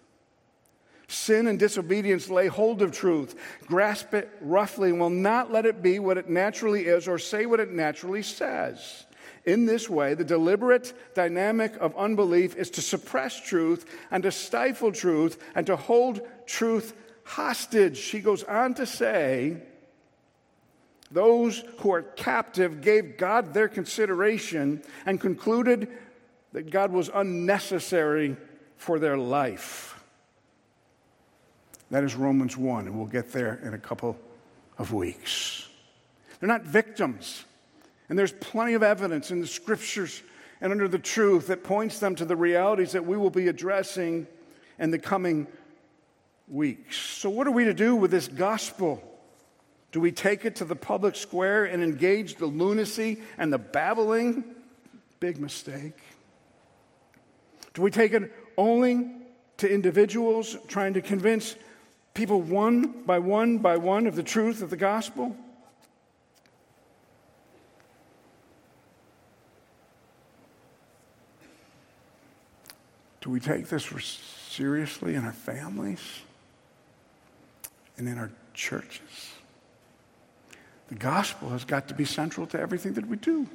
[1.08, 5.82] Sin and disobedience lay hold of truth, grasp it roughly, and will not let it
[5.82, 9.06] be what it naturally is or say what it naturally says.
[9.46, 14.92] In this way, the deliberate dynamic of unbelief is to suppress truth and to stifle
[14.92, 17.98] truth and to hold truth hostage.
[17.98, 19.58] She goes on to say,
[21.12, 25.88] those who are captive gave God their consideration and concluded
[26.54, 28.36] that God was unnecessary
[28.78, 30.02] for their life.
[31.92, 34.18] That is Romans 1, and we'll get there in a couple
[34.78, 35.68] of weeks.
[36.40, 37.44] They're not victims.
[38.08, 40.24] And there's plenty of evidence in the scriptures
[40.62, 44.28] and under the truth that points them to the realities that we will be addressing
[44.80, 45.48] in the coming
[46.48, 46.98] weeks.
[46.98, 49.04] So, what are we to do with this gospel?
[49.92, 54.44] Do we take it to the public square and engage the lunacy and the babbling?
[55.20, 55.98] Big mistake.
[57.74, 59.12] Do we take it only
[59.58, 61.56] to individuals trying to convince
[62.14, 65.36] people one by one by one of the truth of the gospel?
[73.22, 73.86] Do we take this
[74.50, 76.02] seriously in our families
[77.98, 79.34] and in our churches?
[80.88, 83.48] The gospel has got to be central to everything that we do.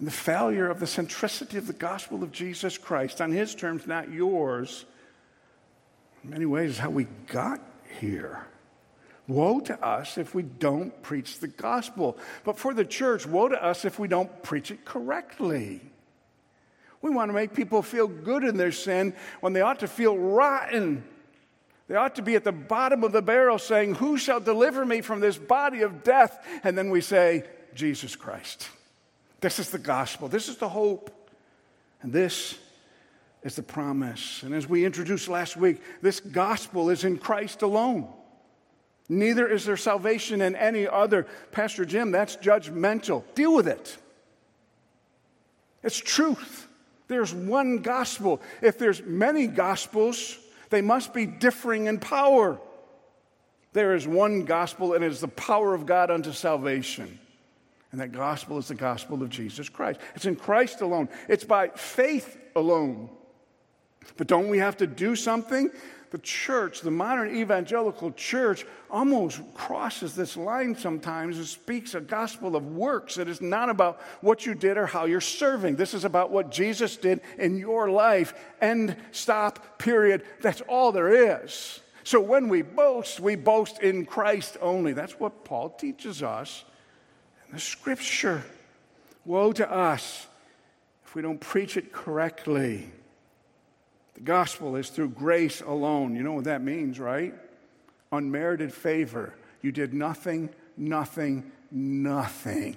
[0.00, 3.86] And the failure of the centricity of the gospel of Jesus Christ, on his terms,
[3.86, 4.86] not yours,
[6.24, 7.60] in many ways is how we got
[8.00, 8.46] here.
[9.28, 12.16] Woe to us if we don't preach the gospel.
[12.44, 15.82] But for the church, woe to us if we don't preach it correctly.
[17.02, 20.16] We want to make people feel good in their sin when they ought to feel
[20.16, 21.04] rotten.
[21.88, 25.02] They ought to be at the bottom of the barrel saying, Who shall deliver me
[25.02, 26.42] from this body of death?
[26.64, 28.70] And then we say, Jesus Christ.
[29.40, 30.28] This is the gospel.
[30.28, 31.10] This is the hope.
[32.02, 32.58] And this
[33.42, 34.42] is the promise.
[34.42, 38.08] And as we introduced last week, this gospel is in Christ alone.
[39.08, 41.26] Neither is there salvation in any other.
[41.50, 43.24] Pastor Jim, that's judgmental.
[43.34, 43.96] Deal with it.
[45.82, 46.68] It's truth.
[47.08, 48.40] There's one gospel.
[48.62, 52.60] If there's many gospels, they must be differing in power.
[53.72, 57.18] There is one gospel, and it is the power of God unto salvation.
[57.92, 60.00] And that gospel is the gospel of Jesus Christ.
[60.14, 63.10] It's in Christ alone, it's by faith alone.
[64.16, 65.70] But don't we have to do something?
[66.10, 72.56] The church, the modern evangelical church, almost crosses this line sometimes and speaks a gospel
[72.56, 73.14] of works.
[73.14, 75.76] that is not about what you did or how you're serving.
[75.76, 78.34] This is about what Jesus did in your life.
[78.60, 80.24] End, stop, period.
[80.40, 81.80] That's all there is.
[82.02, 84.92] So when we boast, we boast in Christ only.
[84.92, 86.64] That's what Paul teaches us
[87.52, 88.42] the scripture.
[89.24, 90.26] Woe to us
[91.04, 92.88] if we don't preach it correctly.
[94.14, 96.14] The gospel is through grace alone.
[96.14, 97.34] You know what that means, right?
[98.12, 99.34] Unmerited favor.
[99.62, 102.76] You did nothing, nothing, nothing.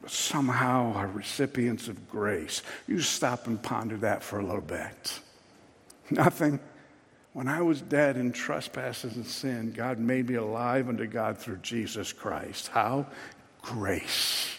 [0.00, 2.62] But somehow are recipients of grace.
[2.86, 5.20] You stop and ponder that for a little bit.
[6.10, 6.60] Nothing.
[7.38, 11.58] When I was dead in trespasses and sin, God made me alive unto God through
[11.58, 12.66] Jesus Christ.
[12.66, 13.06] How?
[13.62, 14.56] Grace.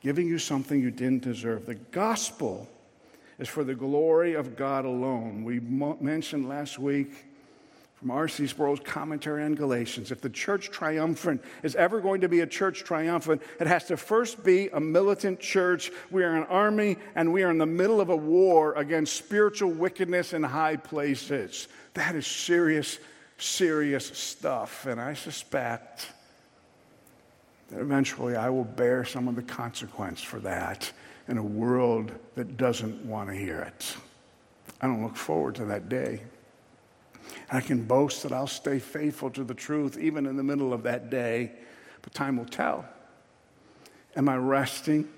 [0.00, 1.66] Giving you something you didn't deserve.
[1.66, 2.66] The gospel
[3.38, 5.44] is for the glory of God alone.
[5.44, 7.26] We mentioned last week
[8.02, 8.48] from R.C.
[8.48, 10.10] Sproul's commentary on Galatians.
[10.10, 13.96] If the church triumphant is ever going to be a church triumphant, it has to
[13.96, 15.92] first be a militant church.
[16.10, 19.70] We are an army and we are in the middle of a war against spiritual
[19.70, 21.68] wickedness in high places.
[21.94, 22.98] That is serious,
[23.38, 24.84] serious stuff.
[24.86, 26.08] And I suspect
[27.70, 30.90] that eventually I will bear some of the consequence for that
[31.28, 33.96] in a world that doesn't want to hear it.
[34.80, 36.22] I don't look forward to that day.
[37.50, 40.82] I can boast that I'll stay faithful to the truth even in the middle of
[40.84, 41.52] that day,
[42.00, 42.84] but time will tell.
[44.16, 45.08] Am I resting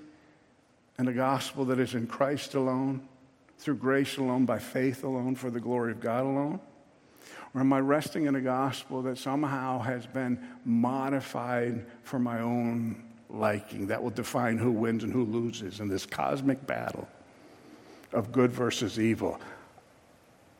[0.98, 3.06] in a gospel that is in Christ alone,
[3.58, 6.60] through grace alone, by faith alone, for the glory of God alone?
[7.54, 13.02] Or am I resting in a gospel that somehow has been modified for my own
[13.30, 13.86] liking?
[13.86, 17.08] That will define who wins and who loses in this cosmic battle
[18.12, 19.40] of good versus evil.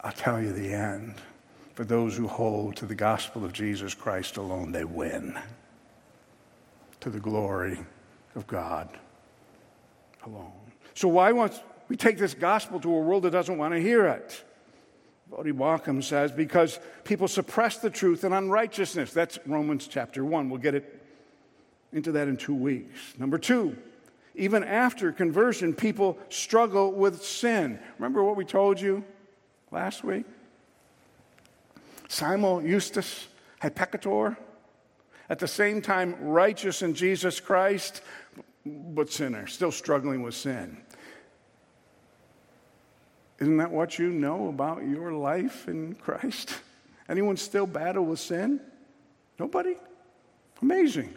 [0.00, 1.14] I'll tell you the end
[1.74, 5.36] for those who hold to the gospel of Jesus Christ alone, they win
[7.00, 7.78] to the glory
[8.34, 8.88] of God
[10.24, 10.52] alone.
[10.94, 14.06] So, why once we take this gospel to a world that doesn't want to hear
[14.06, 14.44] it?
[15.30, 19.12] Voddie Baucham says, because people suppress the truth in unrighteousness.
[19.12, 20.48] That's Romans chapter 1.
[20.48, 21.02] We'll get it
[21.92, 23.14] into that in two weeks.
[23.18, 23.76] Number two,
[24.36, 27.78] even after conversion, people struggle with sin.
[27.98, 29.04] Remember what we told you
[29.70, 30.26] last week?
[32.60, 33.28] Justus
[33.62, 34.36] et peccator,
[35.28, 38.02] at the same time righteous in Jesus Christ,
[38.66, 40.76] but sinner, still struggling with sin.
[43.40, 46.60] Isn't that what you know about your life in Christ?
[47.08, 48.60] Anyone still battle with sin?
[49.38, 49.76] Nobody?
[50.62, 51.14] Amazing.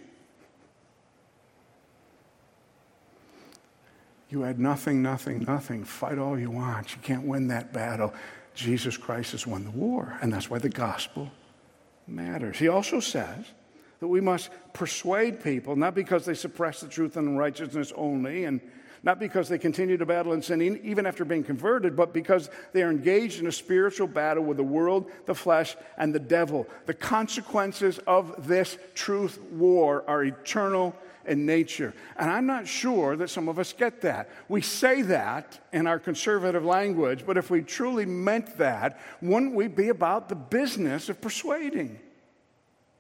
[4.30, 5.86] You had nothing, nothing, nothing.
[5.86, 6.94] Fight all you want.
[6.94, 8.14] You can't win that battle.
[8.58, 11.32] Jesus Christ has won the war, and that's why the gospel
[12.08, 12.58] matters.
[12.58, 13.46] He also says
[14.00, 18.60] that we must persuade people, not because they suppress the truth and righteousness only, and
[19.08, 22.84] not because they continue to battle in sin even after being converted, but because they
[22.84, 26.68] are engaged in a spiritual battle with the world, the flesh, and the devil.
[26.88, 30.94] The consequences of this truth war are eternal
[31.26, 31.94] in nature.
[32.18, 34.30] And I'm not sure that some of us get that.
[34.50, 39.70] We say that in our conservative language, but if we truly meant that, wouldn't we
[39.70, 41.98] be about the business of persuading?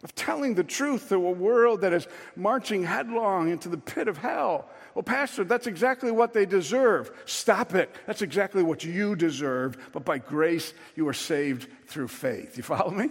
[0.03, 4.17] Of telling the truth to a world that is marching headlong into the pit of
[4.17, 4.69] hell.
[4.93, 7.11] Well, Pastor, that's exactly what they deserve.
[7.25, 7.93] Stop it.
[8.05, 9.77] That's exactly what you deserve.
[9.93, 12.57] But by grace, you are saved through faith.
[12.57, 13.09] You follow me?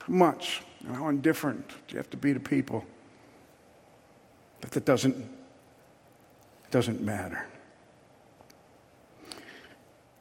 [0.00, 2.84] How much and how indifferent do you have to be to people?
[4.60, 5.28] But that doesn't,
[6.70, 7.46] doesn't matter.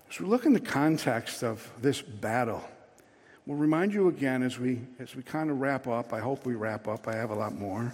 [0.09, 2.63] As we look in the context of this battle,
[3.47, 6.13] we'll remind you again as we, as we kind of wrap up.
[6.13, 7.07] I hope we wrap up.
[7.07, 7.93] I have a lot more.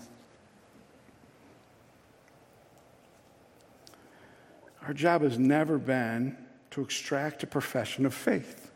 [4.86, 6.36] Our job has never been
[6.72, 8.72] to extract a profession of faith.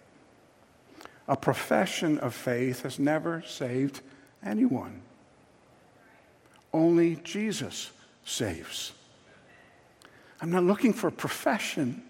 [1.28, 4.00] A profession of faith has never saved
[4.46, 5.02] anyone.
[6.72, 7.92] Only Jesus
[8.24, 8.94] saves.
[10.40, 12.04] I'm not looking for a profession.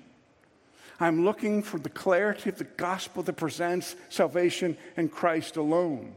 [1.00, 6.14] I'm looking for the clarity of the gospel that presents salvation in Christ alone.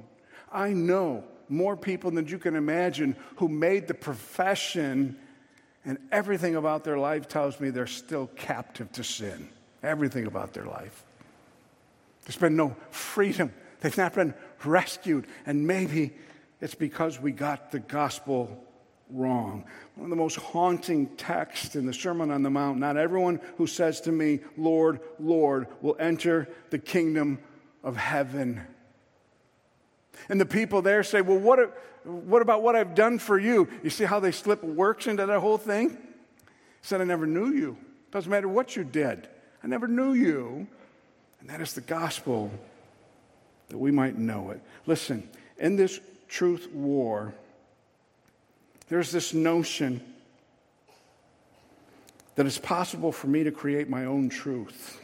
[0.50, 5.18] I know more people than you can imagine who made the profession,
[5.84, 9.48] and everything about their life tells me they're still captive to sin.
[9.82, 11.04] Everything about their life.
[12.24, 16.12] There's been no freedom, they've not been rescued, and maybe
[16.60, 18.62] it's because we got the gospel
[19.12, 19.64] wrong.
[19.96, 23.66] One of the most haunting texts in the Sermon on the Mount not everyone who
[23.66, 27.38] says to me, Lord, Lord, will enter the kingdom
[27.82, 28.62] of heaven.
[30.28, 33.68] And the people there say, Well, what, what about what I've done for you?
[33.82, 35.90] You see how they slip works into that whole thing?
[35.90, 35.96] He
[36.82, 37.76] said, I never knew you.
[38.10, 39.28] Doesn't matter what you did,
[39.62, 40.66] I never knew you.
[41.40, 42.50] And that is the gospel
[43.70, 44.60] that we might know it.
[44.86, 47.34] Listen, in this truth war,
[48.90, 50.00] there's this notion
[52.34, 55.00] that it's possible for me to create my own truth.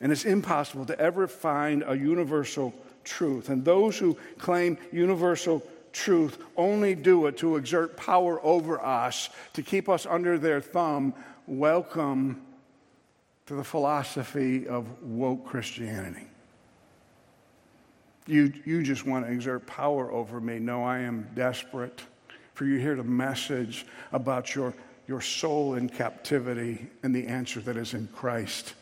[0.00, 3.50] And it's impossible to ever find a universal truth.
[3.50, 5.62] And those who claim universal
[5.92, 11.14] truth only do it to exert power over us, to keep us under their thumb.
[11.46, 12.40] Welcome
[13.46, 16.26] to the philosophy of woke Christianity.
[18.26, 20.58] You, you just want to exert power over me.
[20.58, 22.00] No, I am desperate
[22.54, 24.72] for you to hear the message about your,
[25.06, 28.74] your soul in captivity and the answer that is in Christ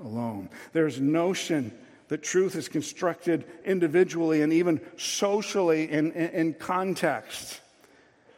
[0.00, 0.48] alone.
[0.72, 1.72] There's notion
[2.08, 7.60] that truth is constructed individually and even socially in, in, in context.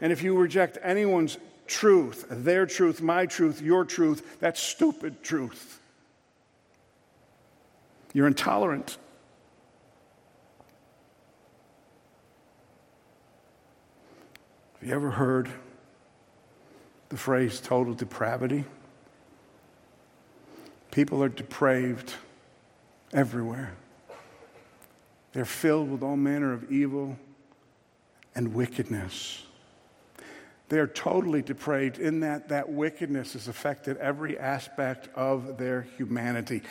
[0.00, 5.80] And if you reject anyone's truth, their truth, my truth, your truth, that's stupid truth.
[8.12, 8.98] You're intolerant.
[14.80, 15.50] Have you ever heard
[17.10, 18.64] the phrase total depravity?
[20.90, 22.14] People are depraved
[23.12, 23.74] everywhere.
[25.34, 27.18] They're filled with all manner of evil
[28.34, 29.42] and wickedness.
[30.70, 36.62] They are totally depraved in that that wickedness has affected every aspect of their humanity.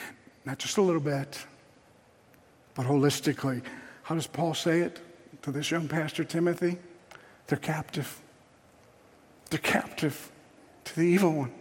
[0.45, 1.45] Not just a little bit,
[2.73, 3.61] but holistically.
[4.01, 4.99] How does Paul say it
[5.43, 6.79] to this young pastor, Timothy?
[7.49, 8.21] They're captive.
[9.49, 10.31] They're captive
[10.85, 11.51] to the evil one.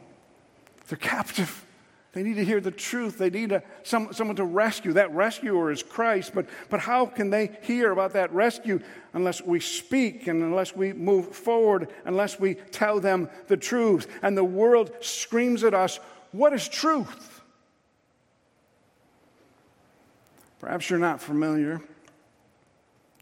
[0.88, 1.64] They're captive.
[2.12, 3.16] They need to hear the truth.
[3.16, 4.92] They need a, some, someone to rescue.
[4.92, 6.32] That rescuer is Christ.
[6.34, 8.80] But, but how can they hear about that rescue
[9.14, 14.08] unless we speak and unless we move forward, unless we tell them the truth?
[14.20, 16.00] And the world screams at us,
[16.32, 17.40] What is truth?
[20.58, 21.80] Perhaps you're not familiar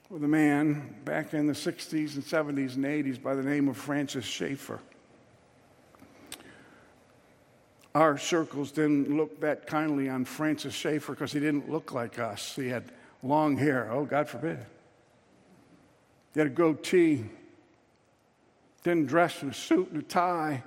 [0.08, 3.76] with a man back in the 60s and 70s and 80s by the name of
[3.76, 4.78] Francis Schaeffer.
[7.94, 12.54] Our circles didn't look that kindly on Francis Schaeffer because he didn't look like us.
[12.54, 12.84] He had
[13.22, 13.90] long hair.
[13.90, 14.58] Oh, God forbid.
[16.34, 17.24] He had a goatee,
[18.84, 20.62] didn't dress in a suit and a tie.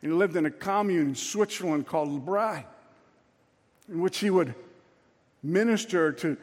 [0.00, 2.64] He lived in a commune in Switzerland called L'Abri,
[3.88, 4.54] in which he would
[5.42, 6.36] minister to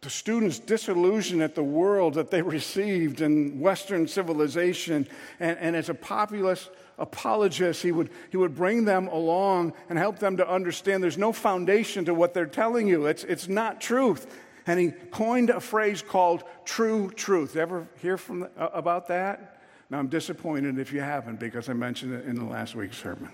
[0.00, 5.08] to students disillusioned at the world that they received in Western civilization.
[5.40, 10.18] And, and, as a populist apologist, he would, he would bring them along and help
[10.18, 13.06] them to understand there's no foundation to what they're telling you.
[13.06, 14.26] It's, it's not truth.
[14.66, 17.56] And he coined a phrase called true truth.
[17.56, 19.62] Ever hear from the, uh, about that?
[19.90, 23.30] Now, I'm disappointed if you haven't because I mentioned it in the last week's sermon.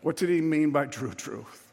[0.00, 1.63] What did he mean by true truth?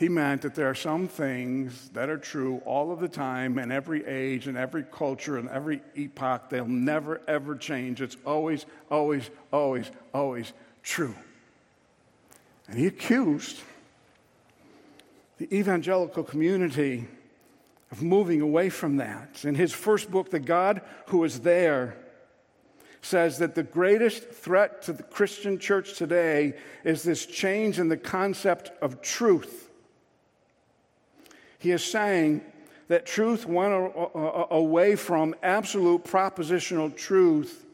[0.00, 3.70] He meant that there are some things that are true all of the time in
[3.70, 6.48] every age and every culture and every epoch.
[6.48, 8.00] They'll never, ever change.
[8.00, 11.14] It's always, always, always, always true.
[12.66, 13.60] And he accused
[15.36, 17.06] the evangelical community
[17.92, 19.44] of moving away from that.
[19.44, 21.94] In his first book, The God Who Is There,
[23.02, 27.98] says that the greatest threat to the Christian church today is this change in the
[27.98, 29.66] concept of truth.
[31.60, 32.40] He is saying
[32.88, 33.92] that truth went
[34.50, 37.66] away from absolute propositional truth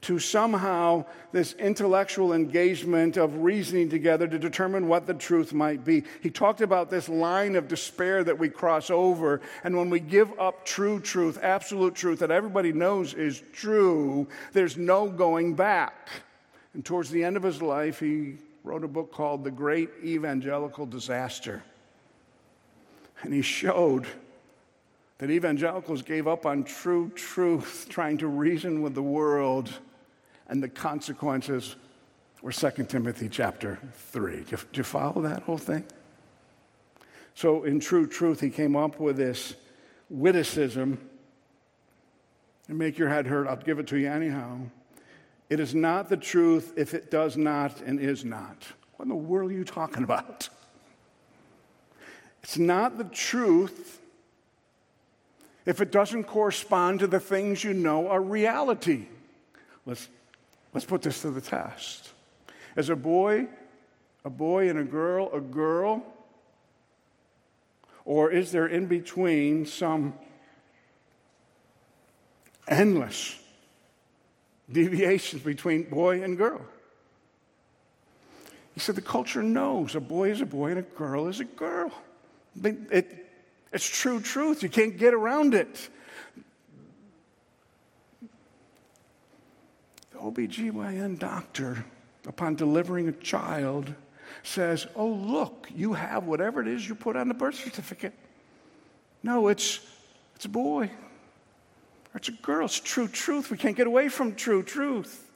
[0.00, 6.04] to somehow this intellectual engagement of reasoning together to determine what the truth might be.
[6.22, 10.32] He talked about this line of despair that we cross over, and when we give
[10.38, 16.08] up true truth, absolute truth that everybody knows is true, there's no going back.
[16.74, 20.86] And towards the end of his life, he wrote a book called The Great Evangelical
[20.86, 21.64] Disaster.
[23.22, 24.06] And he showed
[25.18, 29.72] that evangelicals gave up on true truth, trying to reason with the world,
[30.48, 31.76] and the consequences
[32.40, 33.78] were 2 Timothy chapter
[34.12, 34.44] 3.
[34.44, 35.84] Do you, follow that whole thing?
[37.34, 39.54] So, in true truth, he came up with this
[40.08, 40.98] witticism.
[42.68, 44.58] And make your head hurt, I'll give it to you anyhow.
[45.48, 48.66] It is not the truth if it does not and is not.
[48.96, 50.48] What in the world are you talking about?
[52.48, 54.00] It's not the truth
[55.66, 59.04] if it doesn't correspond to the things you know are reality.
[59.84, 60.08] Let's,
[60.72, 62.10] let's put this to the test.
[62.74, 63.48] As a boy,
[64.24, 66.02] a boy and a girl, a girl,
[68.06, 70.14] or is there in between some
[72.66, 73.38] endless
[74.72, 76.62] deviations between boy and girl?
[78.72, 81.44] He said the culture knows a boy is a boy and a girl is a
[81.44, 81.92] girl.
[82.64, 83.26] It,
[83.72, 84.62] it's true truth.
[84.62, 85.88] You can't get around it.
[90.10, 91.84] The OBGYN doctor,
[92.26, 93.94] upon delivering a child,
[94.42, 98.14] says, Oh, look, you have whatever it is you put on the birth certificate.
[99.22, 99.80] No, it's,
[100.36, 100.90] it's a boy.
[102.14, 102.64] It's a girl.
[102.64, 103.50] It's true truth.
[103.50, 105.27] We can't get away from true truth.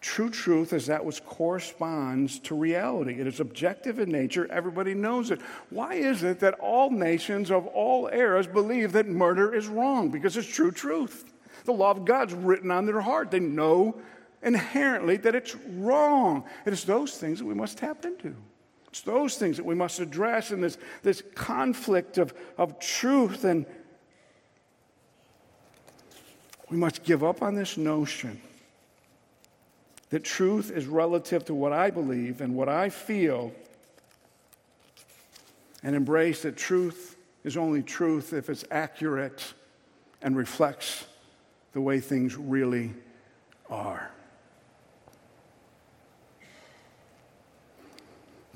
[0.00, 3.20] True truth is that which corresponds to reality.
[3.20, 4.50] It is objective in nature.
[4.50, 5.40] Everybody knows it.
[5.68, 10.08] Why is it that all nations of all eras believe that murder is wrong?
[10.08, 11.30] Because it's true truth.
[11.66, 13.30] The law of God's written on their heart.
[13.30, 14.00] They know
[14.42, 16.44] inherently that it's wrong.
[16.64, 18.34] It is those things that we must tap into.
[18.88, 23.44] It's those things that we must address in this, this conflict of, of truth.
[23.44, 23.66] And
[26.70, 28.40] we must give up on this notion
[30.10, 33.52] that truth is relative to what I believe and what I feel,
[35.82, 39.54] and embrace that truth is only truth if it's accurate
[40.20, 41.06] and reflects
[41.72, 42.92] the way things really
[43.70, 44.10] are.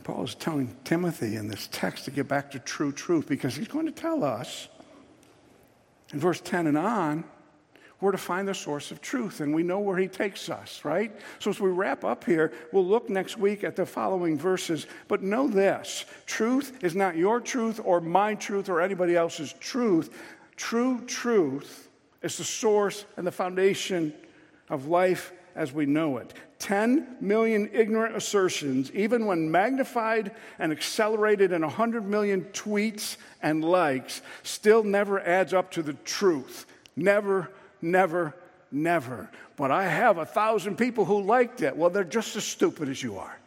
[0.02, 3.68] Paul is telling Timothy in this text to get back to true truth because he's
[3.68, 4.68] going to tell us
[6.12, 7.24] in verse 10 and on
[8.04, 11.10] we're to find the source of truth, and we know where he takes us, right?
[11.38, 14.86] So, as we wrap up here, we'll look next week at the following verses.
[15.08, 20.14] But know this truth is not your truth or my truth or anybody else's truth.
[20.56, 21.88] True truth
[22.20, 24.12] is the source and the foundation
[24.68, 26.34] of life as we know it.
[26.58, 34.20] 10 million ignorant assertions, even when magnified and accelerated in 100 million tweets and likes,
[34.42, 36.66] still never adds up to the truth.
[36.96, 37.50] Never
[37.84, 38.34] never,
[38.72, 39.30] never.
[39.56, 41.76] But I have a thousand people who liked it.
[41.76, 43.38] Well, they're just as stupid as you are.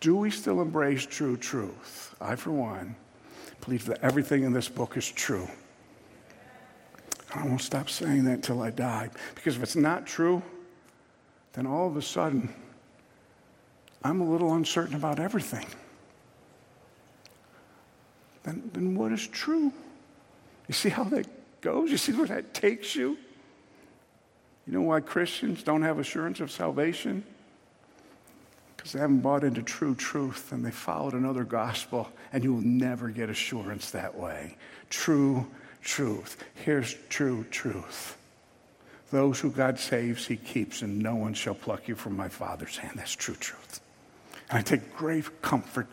[0.00, 2.14] Do we still embrace true truth?
[2.20, 2.94] I, for one,
[3.64, 5.48] believe that everything in this book is true.
[7.34, 9.10] I won't stop saying that until I die.
[9.34, 10.42] Because if it's not true,
[11.54, 12.54] then all of a sudden,
[14.04, 15.66] I'm a little uncertain about everything.
[18.44, 19.72] Then, then what is true?
[20.68, 21.26] You see how that
[21.60, 21.90] goes?
[21.90, 23.16] You see where that takes you?
[24.66, 27.24] You know why Christians don't have assurance of salvation?
[28.76, 32.60] Because they haven't bought into true truth and they followed another gospel, and you will
[32.60, 34.56] never get assurance that way.
[34.90, 35.46] True
[35.82, 36.36] truth.
[36.54, 38.16] Here's true truth.
[39.10, 42.76] Those who God saves, he keeps, and no one shall pluck you from my Father's
[42.76, 42.98] hand.
[42.98, 43.80] That's true truth.
[44.50, 45.88] And I take great comfort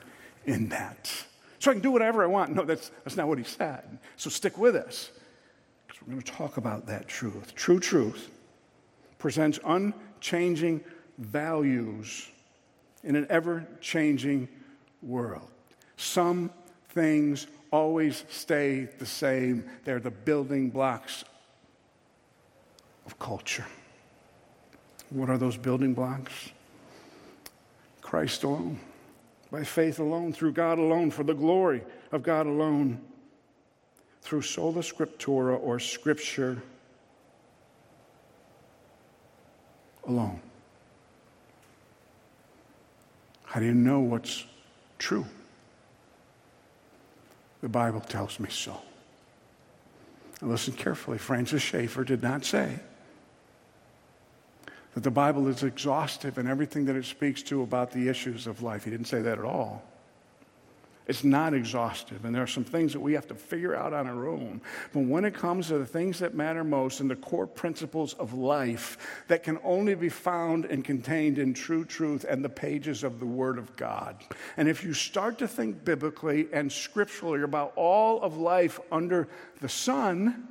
[0.46, 1.26] in that.
[1.66, 2.54] So I can do whatever I want.
[2.54, 3.98] No, that's, that's not what he said.
[4.18, 5.10] So stick with us
[5.88, 7.56] because we're going to talk about that truth.
[7.56, 8.30] True truth
[9.18, 10.84] presents unchanging
[11.18, 12.30] values
[13.04, 14.48] in an ever changing
[15.02, 15.50] world.
[15.98, 16.52] Some
[16.90, 21.24] things always stay the same, they're the building blocks
[23.08, 23.66] of culture.
[25.10, 26.52] What are those building blocks?
[28.02, 28.80] Christ alone
[29.56, 31.82] by faith alone, through God alone, for the glory
[32.12, 33.00] of God alone,
[34.22, 36.62] through sola scriptura or scripture
[40.06, 40.42] alone.
[43.46, 44.44] How do you know what's
[45.00, 45.26] true?
[47.62, 48.78] The Bible tells me so.
[50.42, 51.18] Now listen carefully.
[51.18, 52.78] Francis Schaeffer did not say
[54.96, 58.64] that the Bible is exhaustive in everything that it speaks to about the issues of
[58.64, 58.86] life.
[58.86, 59.84] He didn't say that at all.
[61.06, 64.08] It's not exhaustive, and there are some things that we have to figure out on
[64.08, 64.62] our own.
[64.92, 68.34] But when it comes to the things that matter most and the core principles of
[68.34, 73.20] life that can only be found and contained in true truth and the pages of
[73.20, 74.16] the Word of God.
[74.58, 79.28] And if you start to think biblically and scripturally about all of life under
[79.62, 80.48] the sun,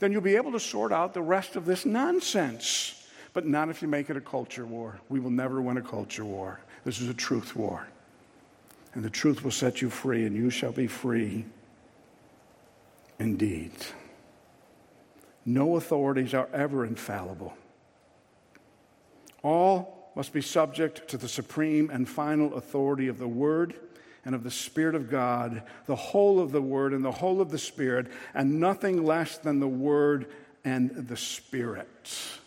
[0.00, 2.97] then you'll be able to sort out the rest of this nonsense
[3.38, 4.98] but not if you make it a culture war.
[5.08, 6.58] We will never win a culture war.
[6.84, 7.86] This is a truth war.
[8.94, 11.44] And the truth will set you free, and you shall be free
[13.20, 13.70] indeed.
[15.46, 17.56] No authorities are ever infallible.
[19.44, 23.74] All must be subject to the supreme and final authority of the Word
[24.24, 27.52] and of the Spirit of God, the whole of the Word and the whole of
[27.52, 30.26] the Spirit, and nothing less than the Word
[30.64, 32.37] and the Spirit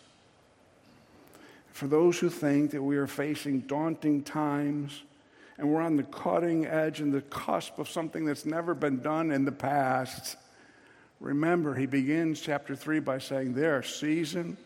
[1.71, 5.03] for those who think that we are facing daunting times
[5.57, 9.31] and we're on the cutting edge and the cusp of something that's never been done
[9.31, 10.37] in the past,
[11.19, 14.57] remember, he begins chapter 3 by saying there are seasons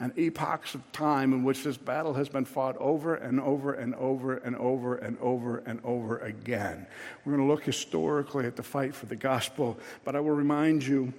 [0.00, 3.94] and epochs of time in which this battle has been fought over and over and
[3.94, 6.86] over and over and over and over again.
[7.24, 10.84] We're going to look historically at the fight for the gospel, but I will remind
[10.84, 11.12] you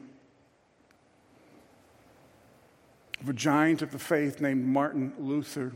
[3.22, 5.72] of a giant of the faith named Martin Luther,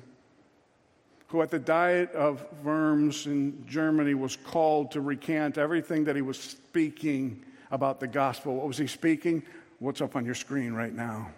[1.27, 6.21] who at the Diet of Worms in Germany was called to recant everything that he
[6.21, 8.55] was speaking about the gospel.
[8.55, 9.43] What was he speaking?
[9.77, 11.29] What's up on your screen right now?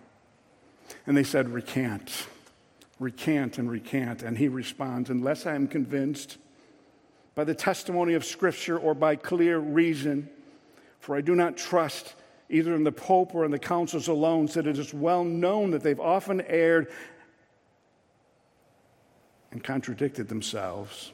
[1.06, 2.28] And they said, Recant,
[3.00, 4.24] recant, and recant.
[4.24, 6.38] And he responds, Unless I am convinced
[7.36, 10.30] by the testimony of Scripture or by clear reason,
[11.00, 12.16] for I do not trust
[12.52, 15.82] either in the Pope or in the councils alone, said it is well known that
[15.82, 16.92] they've often erred
[19.52, 21.12] and contradicted themselves.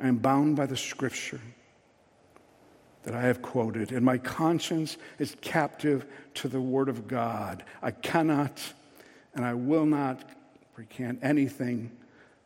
[0.00, 1.40] I am bound by the Scripture
[3.02, 7.64] that I have quoted, and my conscience is captive to the Word of God.
[7.82, 8.60] I cannot
[9.36, 10.28] and I will not
[10.74, 11.92] recant anything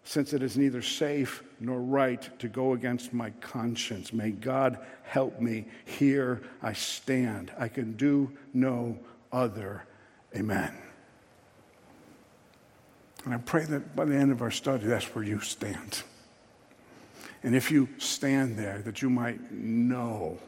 [0.04, 4.12] since it is neither safe nor right to go against my conscience.
[4.12, 5.66] May God help me.
[5.84, 7.52] Here I stand.
[7.58, 8.98] I can do no
[9.32, 9.84] other.
[10.34, 10.76] Amen.
[13.24, 16.02] And I pray that by the end of our study, that's where you stand.
[17.42, 20.38] And if you stand there, that you might know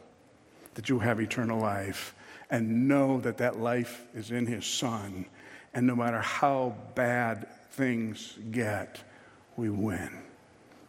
[0.74, 2.14] that you have eternal life
[2.50, 5.26] and know that that life is in His Son.
[5.74, 9.02] And no matter how bad things get,
[9.56, 10.10] we win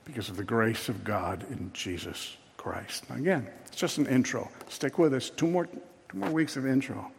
[0.06, 3.10] because of the grace of God in Jesus Christ.
[3.10, 4.50] Now, again, it's just an intro.
[4.70, 5.30] Stick with us.
[5.30, 7.12] Two more, two more weeks of intro,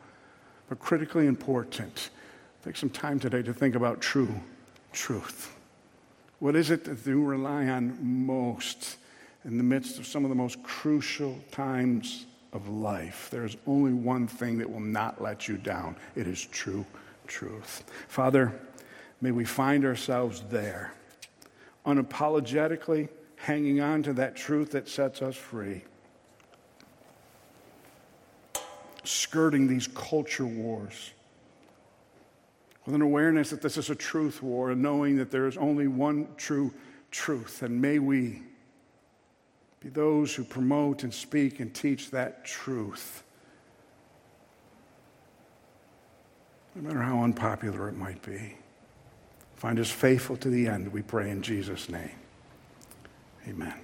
[0.69, 2.11] but critically important.
[2.65, 4.35] Take some time today to think about true
[4.93, 5.55] truth.
[6.39, 8.97] What is it that you rely on most
[9.45, 13.29] in the midst of some of the most crucial times of life?
[13.31, 16.85] There's only one thing that will not let you down it is true
[17.27, 17.85] truth.
[18.09, 18.53] Father,
[19.21, 20.93] may we find ourselves there
[21.87, 25.83] unapologetically hanging on to that truth that sets us free.
[29.05, 31.11] Skirting these culture wars
[32.87, 35.89] with an awareness that this is a truth war and knowing that there is only
[35.89, 36.73] one true
[37.11, 37.63] truth.
[37.63, 38.43] And may we
[39.81, 43.23] be those who promote and speak and teach that truth.
[46.75, 48.57] No matter how unpopular it might be.
[49.65, 52.11] Find us faithful to the end, we pray in Jesus' name.
[53.49, 53.84] Amen.